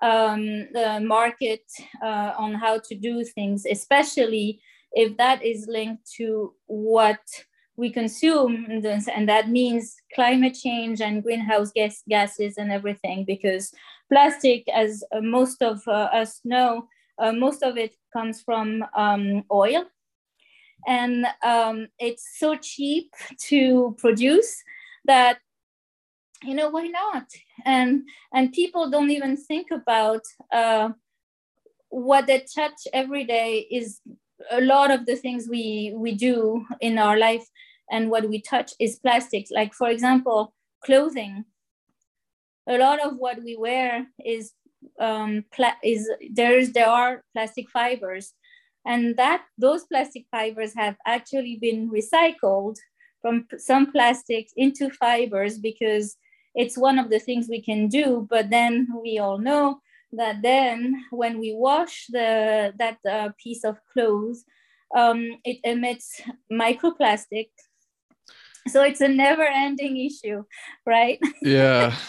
[0.02, 1.62] um, the market
[2.02, 4.60] uh, on how to do things, especially
[4.92, 7.20] if that is linked to what
[7.76, 13.72] we consume and that means climate change and greenhouse gas gases and everything because
[14.12, 16.86] plastic as uh, most of uh, us know
[17.18, 19.84] uh, most of it comes from um, oil.
[20.86, 23.12] And um, it's so cheap
[23.48, 24.62] to produce
[25.06, 25.38] that
[26.44, 27.26] you know why not?
[27.64, 30.22] And and people don't even think about
[30.52, 30.90] uh,
[31.88, 34.00] what they touch every day is
[34.50, 37.46] a lot of the things we we do in our life
[37.90, 41.44] and what we touch is plastic like for example clothing.
[42.66, 44.52] A lot of what we wear is
[45.00, 48.34] um pla- is there's there are plastic fibers.
[48.86, 52.76] And that those plastic fibers have actually been recycled
[53.22, 56.16] from some plastics into fibers because
[56.54, 59.80] it's one of the things we can do but then we all know
[60.12, 64.44] that then when we wash the that uh, piece of clothes
[64.94, 67.48] um, it emits microplastic.
[68.68, 70.44] So it's a never ending issue
[70.86, 71.18] right?
[71.42, 71.94] Yeah.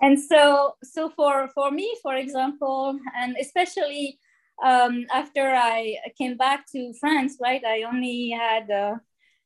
[0.00, 4.20] And so so for for me for example and especially
[4.64, 8.94] um, after i came back to france right i only had uh,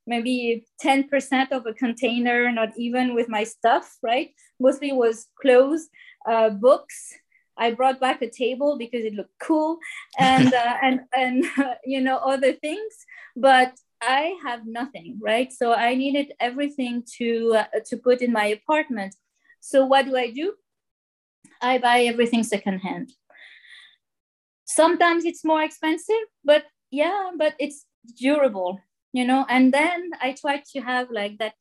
[0.07, 4.31] maybe 10% of a container not even with my stuff right?
[4.61, 5.89] Mostly was clothes
[6.29, 7.15] uh, books.
[7.57, 9.79] I brought back a table because it looked cool
[10.19, 12.93] and uh, and and uh, you know other things
[13.37, 15.53] but I have nothing right?
[15.53, 19.15] So I needed everything to uh, to put in my apartment.
[19.61, 20.55] So what do I do?
[21.61, 23.13] I buy everything secondhand.
[24.65, 27.85] Sometimes it's more expensive but yeah but it's
[28.19, 28.81] durable
[29.13, 31.55] you know and then I try to have like that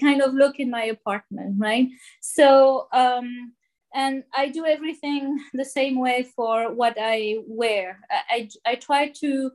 [0.00, 1.88] kind of look in my apartment right
[2.20, 3.52] so um
[3.94, 8.00] and I do everything the same way for what I wear.
[8.10, 9.50] I, I, I try to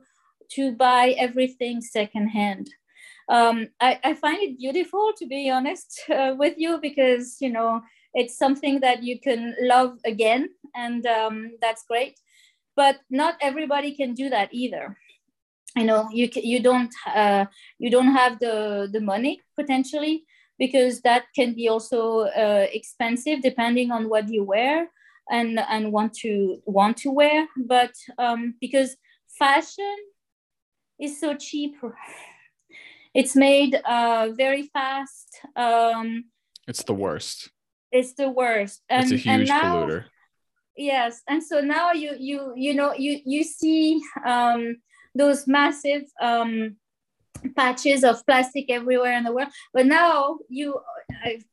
[0.50, 2.70] to buy everything secondhand.
[3.28, 7.82] Um, I, I find it beautiful to be honest uh, with you because you know
[8.14, 12.18] it's something that you can love again and um, that's great
[12.74, 14.96] but not everybody can do that either
[15.78, 17.44] you know you you don't uh,
[17.78, 20.24] you don't have the the money potentially
[20.58, 24.88] because that can be also uh, expensive depending on what you wear
[25.30, 27.46] and and want to want to wear.
[27.56, 28.96] But um, because
[29.38, 29.96] fashion
[31.00, 31.76] is so cheap.
[33.14, 36.24] It's made uh, very fast um,
[36.68, 37.50] it's the worst.
[37.90, 38.82] it's the worst.
[38.90, 40.04] And, it's a huge now, polluter.
[40.76, 41.22] Yes.
[41.26, 44.76] And so now you you you know you you see um,
[45.18, 46.76] those massive um,
[47.56, 49.48] patches of plastic everywhere in the world.
[49.74, 50.80] But now you,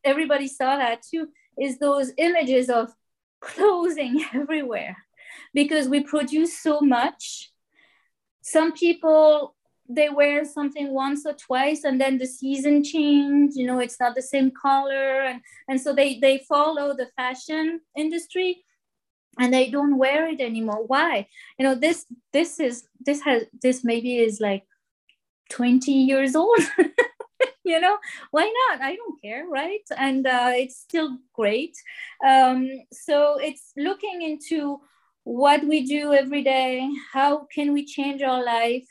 [0.03, 1.27] everybody saw that too,
[1.59, 2.93] is those images of
[3.41, 4.97] clothing everywhere
[5.53, 7.51] because we produce so much.
[8.41, 9.55] Some people
[9.87, 14.15] they wear something once or twice and then the season change you know it's not
[14.15, 15.39] the same color and
[15.69, 18.63] and so they they follow the fashion industry
[19.39, 21.27] and they don't wear it anymore why
[21.59, 24.63] you know this this is this has this maybe is like
[25.49, 26.59] 20 years old.
[27.63, 27.97] you know,
[28.31, 28.81] why not?
[28.81, 29.85] I don't care, right?
[29.97, 31.75] And uh, it's still great.
[32.25, 34.79] Um, so it's looking into
[35.23, 38.85] what we do every day, how can we change our life?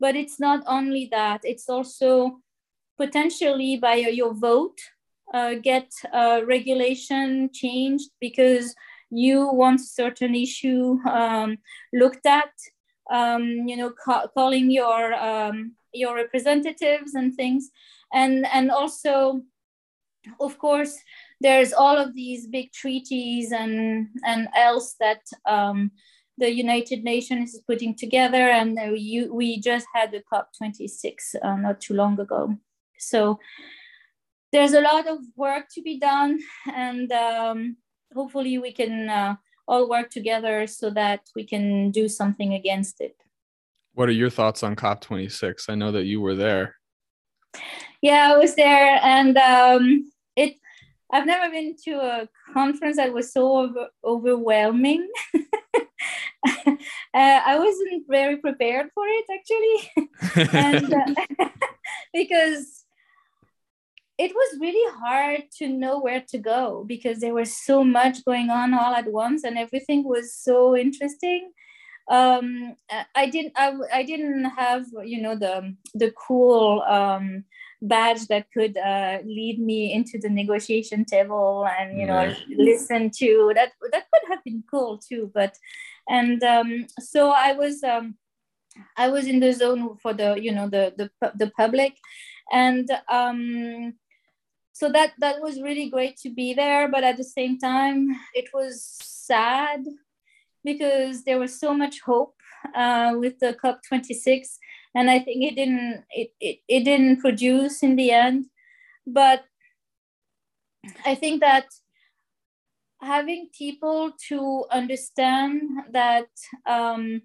[0.00, 2.38] But it's not only that, it's also
[2.96, 4.78] potentially by your vote,
[5.34, 8.74] uh, get uh, regulation changed because
[9.10, 11.58] you want a certain issue um,
[11.92, 12.50] looked at
[13.10, 17.70] um, you know ca- calling your um, your representatives and things.
[18.12, 19.42] And and also
[20.40, 20.96] of course
[21.40, 25.90] there's all of these big treaties and and else that um,
[26.38, 31.80] the United Nations is putting together, and you, we just had the COP26 uh, not
[31.80, 32.56] too long ago.
[32.98, 33.38] So
[34.52, 36.40] there's a lot of work to be done,
[36.74, 37.76] and um,
[38.14, 39.36] hopefully we can uh,
[39.66, 43.16] all work together so that we can do something against it.
[43.94, 45.68] What are your thoughts on COP26?
[45.68, 46.76] I know that you were there.
[48.02, 50.56] Yeah, I was there, and um, it.
[51.12, 55.08] I've never been to a conference that was so over, overwhelming.
[55.36, 56.76] uh,
[57.14, 61.48] I wasn't very prepared for it actually, and uh,
[62.12, 62.83] because
[64.16, 68.48] it was really hard to know where to go because there was so much going
[68.48, 71.52] on all at once and everything was so interesting.
[72.06, 72.76] Um,
[73.14, 77.44] i didn't I, I didn't have you know the the cool um,
[77.80, 83.52] badge that could uh, lead me into the negotiation table and you know listen to
[83.54, 85.56] that that could have been cool too but
[86.06, 88.16] and um, so i was um,
[88.98, 91.96] i was in the zone for the you know the the, the public
[92.52, 93.94] and um,
[94.74, 98.48] so that that was really great to be there but at the same time it
[98.52, 99.84] was sad
[100.64, 102.34] because there was so much hope
[102.74, 104.58] uh, with the cop 26
[104.94, 108.46] and i think it didn't it, it, it didn't produce in the end.
[109.06, 109.44] But
[111.06, 111.66] i think that
[113.00, 115.60] having people to understand
[115.92, 116.28] that
[116.66, 117.22] um,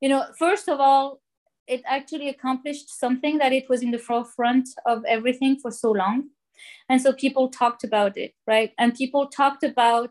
[0.00, 1.20] you know first of all
[1.66, 6.28] it actually accomplished something that it was in the forefront of everything for so long
[6.88, 8.72] and so people talked about it right?
[8.78, 10.10] And people talked about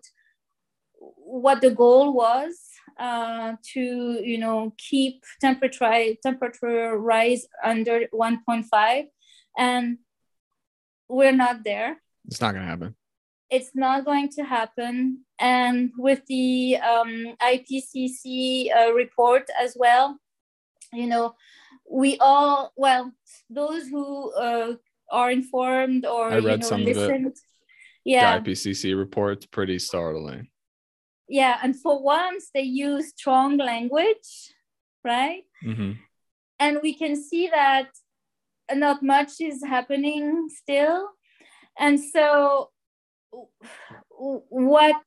[1.00, 2.58] what the goal was
[3.00, 9.06] uh, to you know keep temperature temperature rise under 1.5
[9.58, 9.98] and
[11.10, 12.02] we're not there.
[12.26, 12.96] It's not going to happen.
[13.50, 15.26] It's not going to happen.
[15.38, 20.18] And with the um, ipcc uh, report as well
[20.94, 21.34] you know
[21.90, 23.12] we all well
[23.50, 24.74] those who uh,
[25.12, 27.28] are informed or I read you know, some listened.
[27.28, 27.40] of it.
[28.06, 30.48] Yeah, the IPCC report's pretty startling.
[31.30, 34.54] Yeah, and for once they use strong language,
[35.04, 35.44] right?
[35.66, 35.94] Mm-hmm.
[36.60, 37.90] And we can see that
[38.74, 41.10] not much is happening still,
[41.80, 42.72] and so
[44.10, 45.02] what?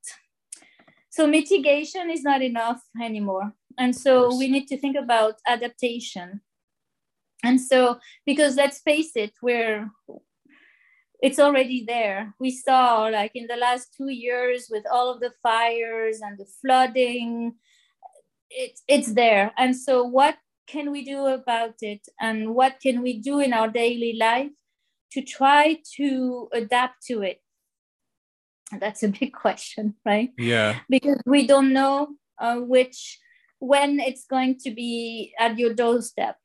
[1.11, 6.41] So mitigation is not enough anymore, and so we need to think about adaptation
[7.45, 9.91] and so because let's face it we're
[11.23, 12.35] it's already there.
[12.39, 16.47] We saw like in the last two years with all of the fires and the
[16.61, 17.55] flooding
[18.51, 19.53] it's it's there.
[19.57, 22.07] And so what can we do about it?
[22.21, 24.51] And what can we do in our daily life
[25.13, 27.41] to try to adapt to it?
[28.79, 30.31] That's a big question right?
[30.39, 30.81] Yeah.
[30.89, 32.09] Because we don't know
[32.39, 33.19] uh, which
[33.59, 36.37] when it's going to be at your doorstep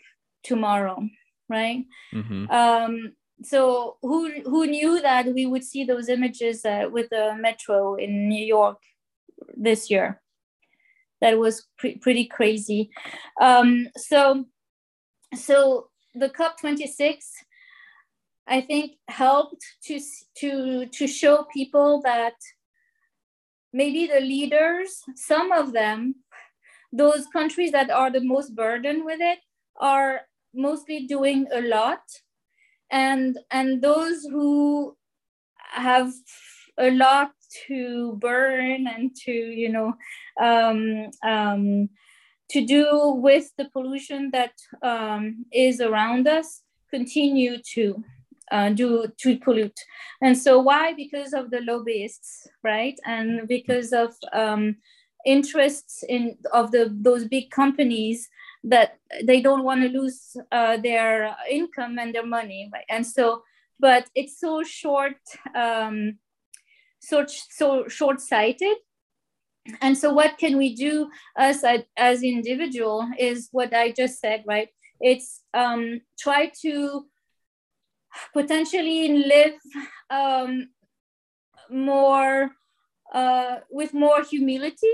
[0.43, 1.07] tomorrow,
[1.49, 1.85] right?
[2.13, 2.49] Mm-hmm.
[2.49, 3.13] Um,
[3.43, 8.29] so who who knew that we would see those images uh, with the metro in
[8.29, 8.77] New York
[9.55, 10.21] this year?
[11.21, 12.89] That was pre- pretty crazy.
[13.39, 14.45] Um, so
[15.35, 17.31] so the COP twenty six.
[18.47, 19.99] I think helped to
[20.39, 22.33] to to show people that
[23.71, 26.15] maybe the leaders, some of them,
[26.91, 29.39] those countries that are the most burdened with it,
[29.79, 30.21] are
[30.53, 32.01] mostly doing a lot.
[32.91, 34.97] And and those who
[35.71, 36.11] have
[36.77, 37.31] a lot
[37.67, 39.93] to burn and to you know
[40.39, 41.89] um, um,
[42.49, 48.03] to do with the pollution that um, is around us continue to
[48.51, 49.79] uh, do to pollute.
[50.21, 50.93] And so why?
[50.93, 52.99] Because of the lobbyists right?
[53.05, 54.77] And because of um,
[55.25, 58.29] interests in of the those big companies
[58.63, 63.43] that they don't want to lose uh, their income and their money right and so
[63.79, 65.17] but it's so short
[65.55, 66.17] um,
[66.99, 68.77] so so short-sighted
[69.81, 71.63] and so what can we do as
[71.97, 77.05] as individual is what i just said right it's um, try to
[78.33, 79.53] potentially live
[80.09, 80.69] um,
[81.69, 82.51] more
[83.13, 84.93] uh, with more humility,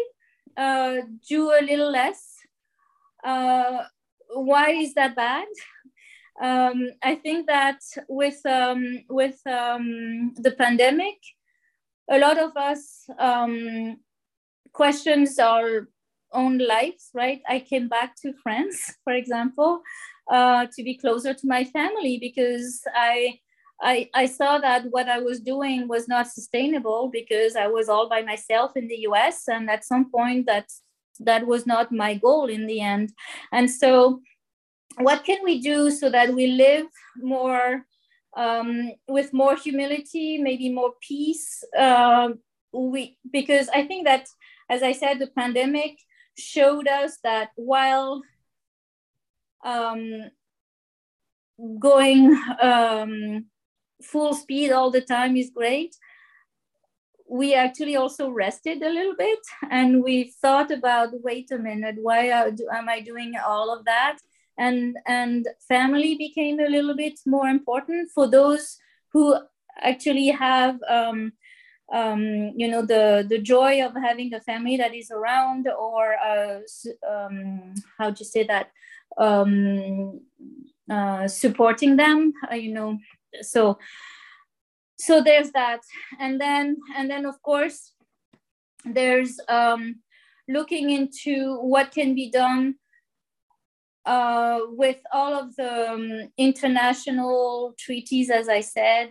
[0.56, 0.98] uh,
[1.28, 2.37] do a little less.
[3.28, 3.84] Uh,
[4.30, 5.48] why is that bad?
[6.42, 11.18] Um, I think that with um, with um, the pandemic,
[12.10, 13.98] a lot of us um,
[14.72, 15.90] questions our
[16.32, 17.10] own lives.
[17.14, 17.42] Right?
[17.50, 19.82] I came back to France, for example,
[20.32, 23.40] uh, to be closer to my family because I
[23.82, 28.10] I, I saw that what I was doing was not sustainable because I was all
[28.10, 29.48] by myself in the US.
[29.48, 30.72] And at some point, that,
[31.20, 33.14] that was not my goal in the end.
[33.52, 34.22] And so,
[34.98, 36.88] what can we do so that we live
[37.18, 37.86] more
[38.36, 41.64] um, with more humility, maybe more peace?
[41.78, 42.30] Uh,
[42.74, 44.28] we, because I think that,
[44.70, 45.98] as I said, the pandemic
[46.38, 48.22] showed us that while
[49.66, 50.32] um,
[51.80, 53.46] going um,
[54.04, 55.96] full speed all the time is great
[57.30, 62.28] we actually also rested a little bit and we thought about wait a minute why
[62.28, 64.18] am i doing all of that?
[64.58, 68.78] And and family became a little bit more important for those
[69.14, 69.36] who
[69.82, 71.34] actually have um,
[71.94, 72.24] um,
[72.56, 76.60] you know the the joy of having a family that is around or uh,
[77.08, 78.72] um, how to say that
[79.20, 80.22] um,
[80.90, 82.98] uh, supporting them uh, you know.
[83.42, 83.78] So
[85.00, 85.82] so there's that.
[86.20, 87.94] And then and then of course
[88.86, 89.98] there's um,
[90.48, 92.76] looking into what can be done
[94.06, 99.10] uh, with all of the um, international treaties as i said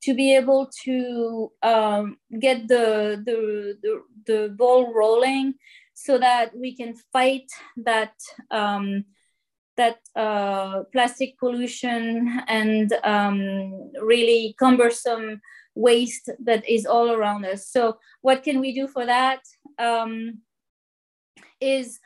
[0.00, 5.54] to be able to um, get the, the, the, the, ball rolling
[5.94, 8.14] so that we can fight that
[8.50, 9.04] um,
[9.78, 15.40] that uh, plastic pollution and um, really cumbersome
[15.74, 17.68] waste that is all around us.
[17.68, 19.40] So, what can we do for that?
[19.78, 20.42] Um,
[21.60, 21.98] is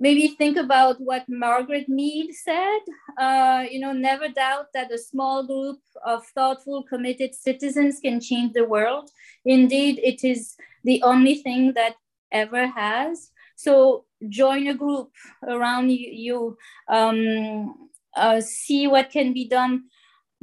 [0.00, 2.80] maybe think about what Margaret Mead said.
[3.18, 8.52] Uh, you know, never doubt that a small group of thoughtful, committed citizens can change
[8.52, 9.10] the world.
[9.44, 11.96] Indeed, it is the only thing that
[12.30, 13.30] ever has.
[13.56, 15.10] So join a group
[15.46, 16.56] around you,
[16.88, 19.84] um, uh, see what can be done.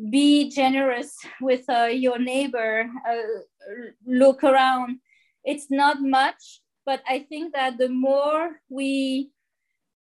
[0.09, 2.89] Be generous with uh, your neighbor.
[3.07, 4.99] Uh, look around.
[5.43, 9.31] It's not much, but I think that the more we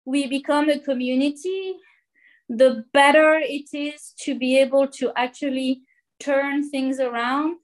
[0.06, 1.76] we become a community,
[2.48, 5.82] the better it is to be able to actually
[6.20, 7.58] turn things around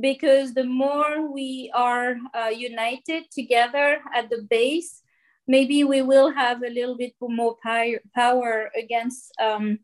[0.00, 5.02] because the more we are uh, united together at the base,
[5.48, 7.56] maybe we will have a little bit more
[8.14, 9.78] power against um,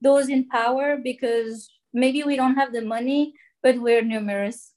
[0.00, 4.72] those in power because maybe we don't have the money, but we're numerous.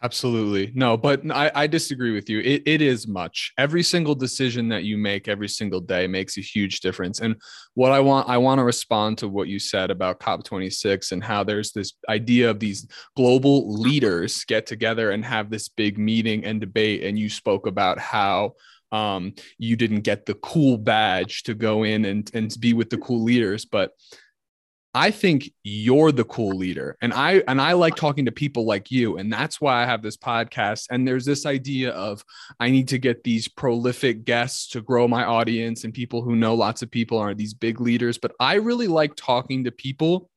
[0.00, 0.70] Absolutely.
[0.76, 2.38] No, but I, I disagree with you.
[2.38, 3.52] It, it is much.
[3.58, 7.18] Every single decision that you make every single day makes a huge difference.
[7.18, 7.34] And
[7.74, 11.42] what I want, I want to respond to what you said about COP26 and how
[11.42, 12.86] there's this idea of these
[13.16, 17.02] global leaders get together and have this big meeting and debate.
[17.02, 18.52] And you spoke about how
[18.92, 22.98] um, you didn't get the cool badge to go in and, and be with the
[22.98, 23.64] cool leaders.
[23.64, 23.92] But
[24.94, 26.96] I think you're the cool leader.
[27.02, 30.02] And I and I like talking to people like you and that's why I have
[30.02, 32.24] this podcast and there's this idea of
[32.58, 36.54] I need to get these prolific guests to grow my audience and people who know
[36.54, 40.30] lots of people are these big leaders, but I really like talking to people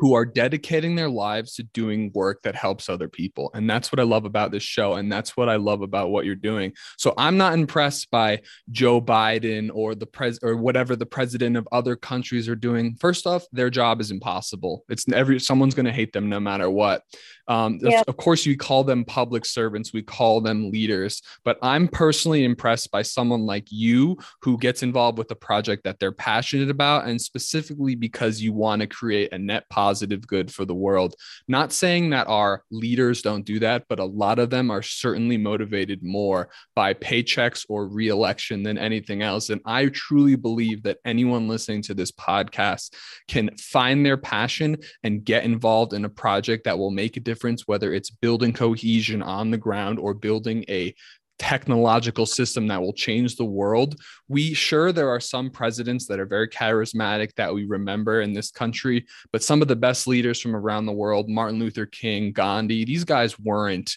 [0.00, 3.50] who are dedicating their lives to doing work that helps other people.
[3.52, 4.94] And that's what I love about this show.
[4.94, 6.72] And that's what I love about what you're doing.
[6.96, 8.40] So I'm not impressed by
[8.70, 12.96] Joe Biden or the pres or whatever the president of other countries are doing.
[12.98, 14.84] First off, their job is impossible.
[14.88, 17.02] It's every someone's going to hate them no matter what.
[17.46, 18.02] Um, yeah.
[18.06, 22.92] Of course, we call them public servants, we call them leaders, but I'm personally impressed
[22.92, 27.20] by someone like you who gets involved with a project that they're passionate about, and
[27.20, 29.89] specifically because you want to create a net positive
[30.26, 31.14] good for the world.
[31.48, 35.36] Not saying that our leaders don't do that, but a lot of them are certainly
[35.36, 39.50] motivated more by paychecks or reelection than anything else.
[39.50, 42.94] And I truly believe that anyone listening to this podcast
[43.28, 47.66] can find their passion and get involved in a project that will make a difference,
[47.66, 50.94] whether it's building cohesion on the ground or building a
[51.40, 53.98] technological system that will change the world.
[54.28, 58.50] We sure there are some presidents that are very charismatic that we remember in this
[58.50, 62.84] country, but some of the best leaders from around the world, Martin Luther King, Gandhi,
[62.84, 63.96] these guys weren't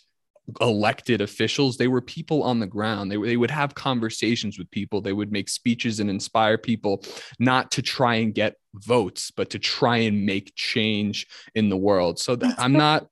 [0.62, 1.76] elected officials.
[1.76, 3.12] They were people on the ground.
[3.12, 5.02] They, they would have conversations with people.
[5.02, 7.04] They would make speeches and inspire people
[7.39, 12.20] not to try and get votes but to try and make change in the world.
[12.20, 13.08] So that i'm not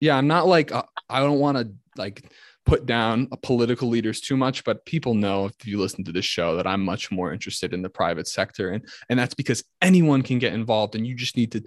[0.00, 2.30] yeah i'm not like uh, i don't want to like
[2.64, 6.56] put down political leaders too much, but people know if you listen to this show
[6.56, 8.70] that I'm much more interested in the private sector.
[8.70, 11.62] And, and that's because anyone can get involved and you just need to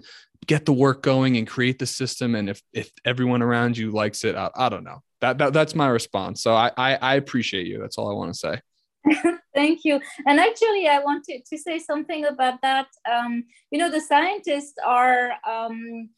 [0.46, 2.34] get the work going and create the system.
[2.34, 5.02] And if, if everyone around you likes it, I, I don't know.
[5.20, 6.42] That, that that's my response.
[6.42, 7.80] So I, I, I appreciate you.
[7.80, 8.60] That's all I want to say.
[9.54, 10.00] Thank you.
[10.26, 12.86] And actually, I wanted to say something about that.
[13.10, 16.10] Um, you know, the scientists are um,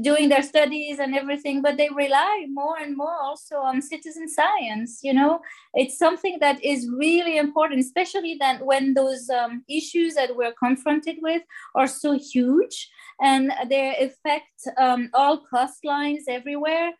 [0.00, 5.00] doing their studies and everything but they rely more and more also on citizen science
[5.02, 5.40] you know?
[5.74, 11.16] It's something that is really important especially that when those um, issues that we're confronted
[11.22, 11.42] with
[11.74, 16.92] are so huge and they affect um, all coastlines everywhere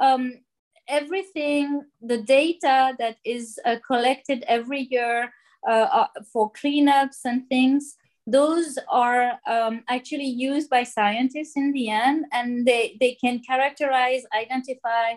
[0.00, 0.34] um,
[0.88, 5.32] everything the data that is uh, collected every year
[5.68, 7.96] uh, uh, for cleanups and things
[8.26, 14.22] those are um, actually used by scientists in the end and they, they can characterize
[14.36, 15.14] identify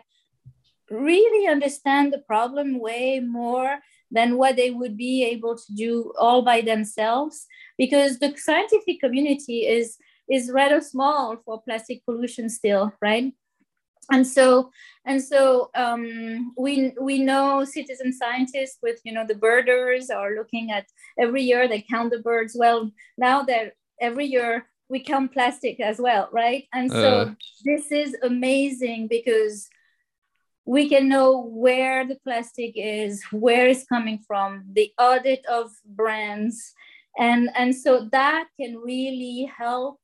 [0.92, 3.80] really understand the problem way more
[4.12, 7.46] than what they would be able to do all by themselves
[7.78, 9.98] because the scientific community is
[10.30, 13.34] is rather small for plastic pollution still right
[14.12, 14.72] and so
[15.06, 20.72] and so um, we we know citizen scientists with you know the birders are looking
[20.72, 20.86] at
[21.18, 22.56] every year they count the birds.
[22.58, 26.66] Well now that every year we count plastic as well right?
[26.74, 27.34] And so uh.
[27.64, 29.70] this is amazing because
[30.66, 36.74] we can know where the plastic is where it's coming from the audit of brands.
[37.18, 40.00] And and so that can really help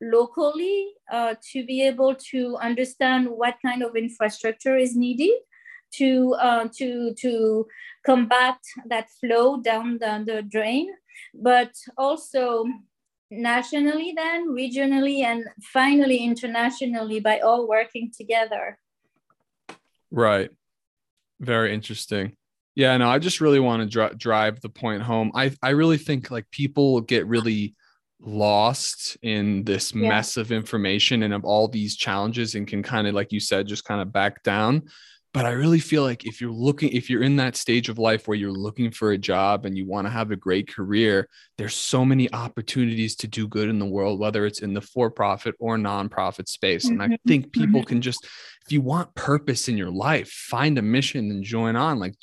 [0.00, 5.38] locally uh, to be able to understand what kind of infrastructure is needed
[5.92, 7.66] to uh, to to
[8.04, 10.88] combat that flow down the, the drain.
[11.34, 12.64] But also
[13.30, 18.78] nationally then regionally and finally internationally by all working together.
[20.10, 20.50] Right.
[21.38, 22.36] Very interesting.
[22.74, 25.32] Yeah no i just really want to dr- drive the point home.
[25.34, 27.74] I i really think like people get really
[28.22, 30.08] lost in this yeah.
[30.08, 33.66] mess of information and of all these challenges and can kind of like you said
[33.66, 34.82] just kind of back down
[35.32, 38.28] but i really feel like if you're looking if you're in that stage of life
[38.28, 41.74] where you're looking for a job and you want to have a great career there's
[41.74, 45.78] so many opportunities to do good in the world whether it's in the for-profit or
[45.78, 47.00] nonprofit space mm-hmm.
[47.00, 47.28] and i mm-hmm.
[47.28, 47.88] think people mm-hmm.
[47.88, 48.24] can just
[48.66, 52.14] if you want purpose in your life find a mission and join on like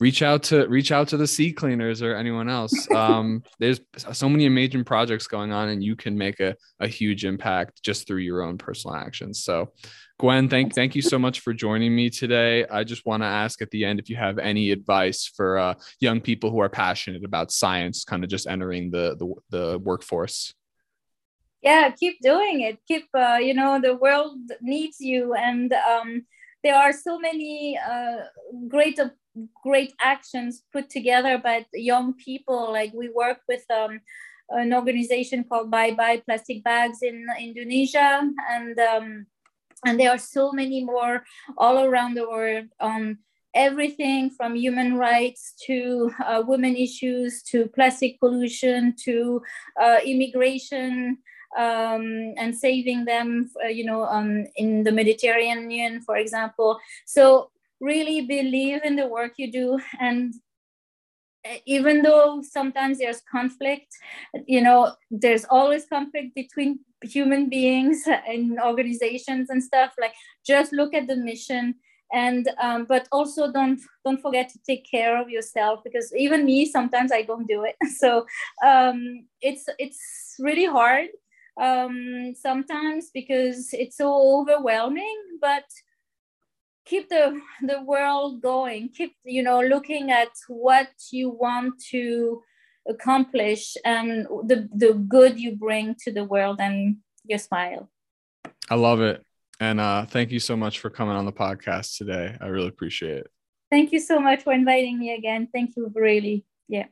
[0.00, 2.72] reach out to reach out to the SeaCleaners or anyone else.
[2.98, 7.24] Um, there's so many amazing projects going on and you can make a, a huge
[7.24, 9.44] impact just through your own personal actions.
[9.44, 9.72] So
[10.18, 12.66] gwen thank thank you so much for joining me today.
[12.66, 15.74] I just want to ask at the end if you have any advice for uh,
[16.00, 20.52] young people who are passionate about science kind of just entering the the, the workforce.
[21.62, 22.78] Yeah keep doing it.
[22.88, 26.26] Keep uh, you know the world needs you and um,
[26.64, 28.24] there are so many uh,
[28.68, 28.98] great
[29.62, 32.72] great actions put together by young people.
[32.72, 34.00] Like we work with um,
[34.50, 39.26] an organization called Bye Bye Plastic Bags in Indonesia, and um,
[39.84, 41.24] and there are so many more
[41.56, 43.18] all around the world on
[43.54, 49.42] everything from human rights to uh, women issues to plastic pollution to
[49.80, 51.18] uh, immigration
[51.56, 56.78] um, and saving them, uh, you know, um, in the Mediterranean, for example.
[57.06, 57.50] So
[57.80, 59.78] really believe in the work you do.
[60.00, 60.34] And
[61.44, 63.94] eh, even though sometimes there's conflict
[64.46, 70.14] you know there's always conflict between human beings and organizations and stuff like
[70.46, 71.74] just look at the mission.
[72.10, 76.64] And um, but also don't don't forget to take care of yourself because even me
[76.64, 77.76] sometimes i don't do it.
[77.98, 78.26] So
[78.64, 81.08] um, it's it's really hard
[81.60, 84.08] um, sometimes because it's so
[84.38, 85.64] overwhelming but
[86.88, 88.88] keep the the world going.
[88.88, 92.42] Keep you know looking at what you want to
[92.88, 97.90] accomplish and the the good you bring to the world and your smile.
[98.70, 99.22] I love it.
[99.60, 102.36] And uh thank you so much for coming on the podcast today.
[102.40, 103.30] I really appreciate it.
[103.70, 105.48] Thank you so much for inviting me again.
[105.52, 106.46] Thank you really.
[106.68, 106.86] Yeah.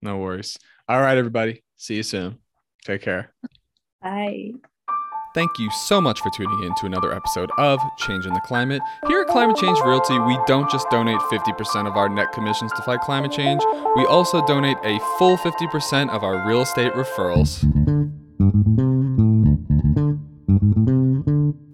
[0.00, 0.58] No worries.
[0.88, 1.62] All right everybody.
[1.76, 2.38] See you soon.
[2.84, 3.34] Take care.
[4.00, 4.73] Bye
[5.34, 8.80] Thank you so much for tuning in to another episode of Change in the Climate.
[9.08, 12.82] Here at Climate Change Realty, we don't just donate 50% of our net commissions to
[12.82, 13.60] fight climate change,
[13.96, 17.58] we also donate a full 50% of our real estate referrals.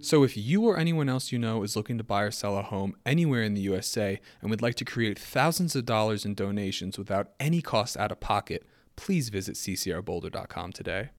[0.02, 2.62] So, if you or anyone else you know is looking to buy or sell a
[2.62, 6.96] home anywhere in the USA and would like to create thousands of dollars in donations
[6.96, 8.64] without any cost out of pocket,
[8.96, 11.11] please visit ccrboulder.com today.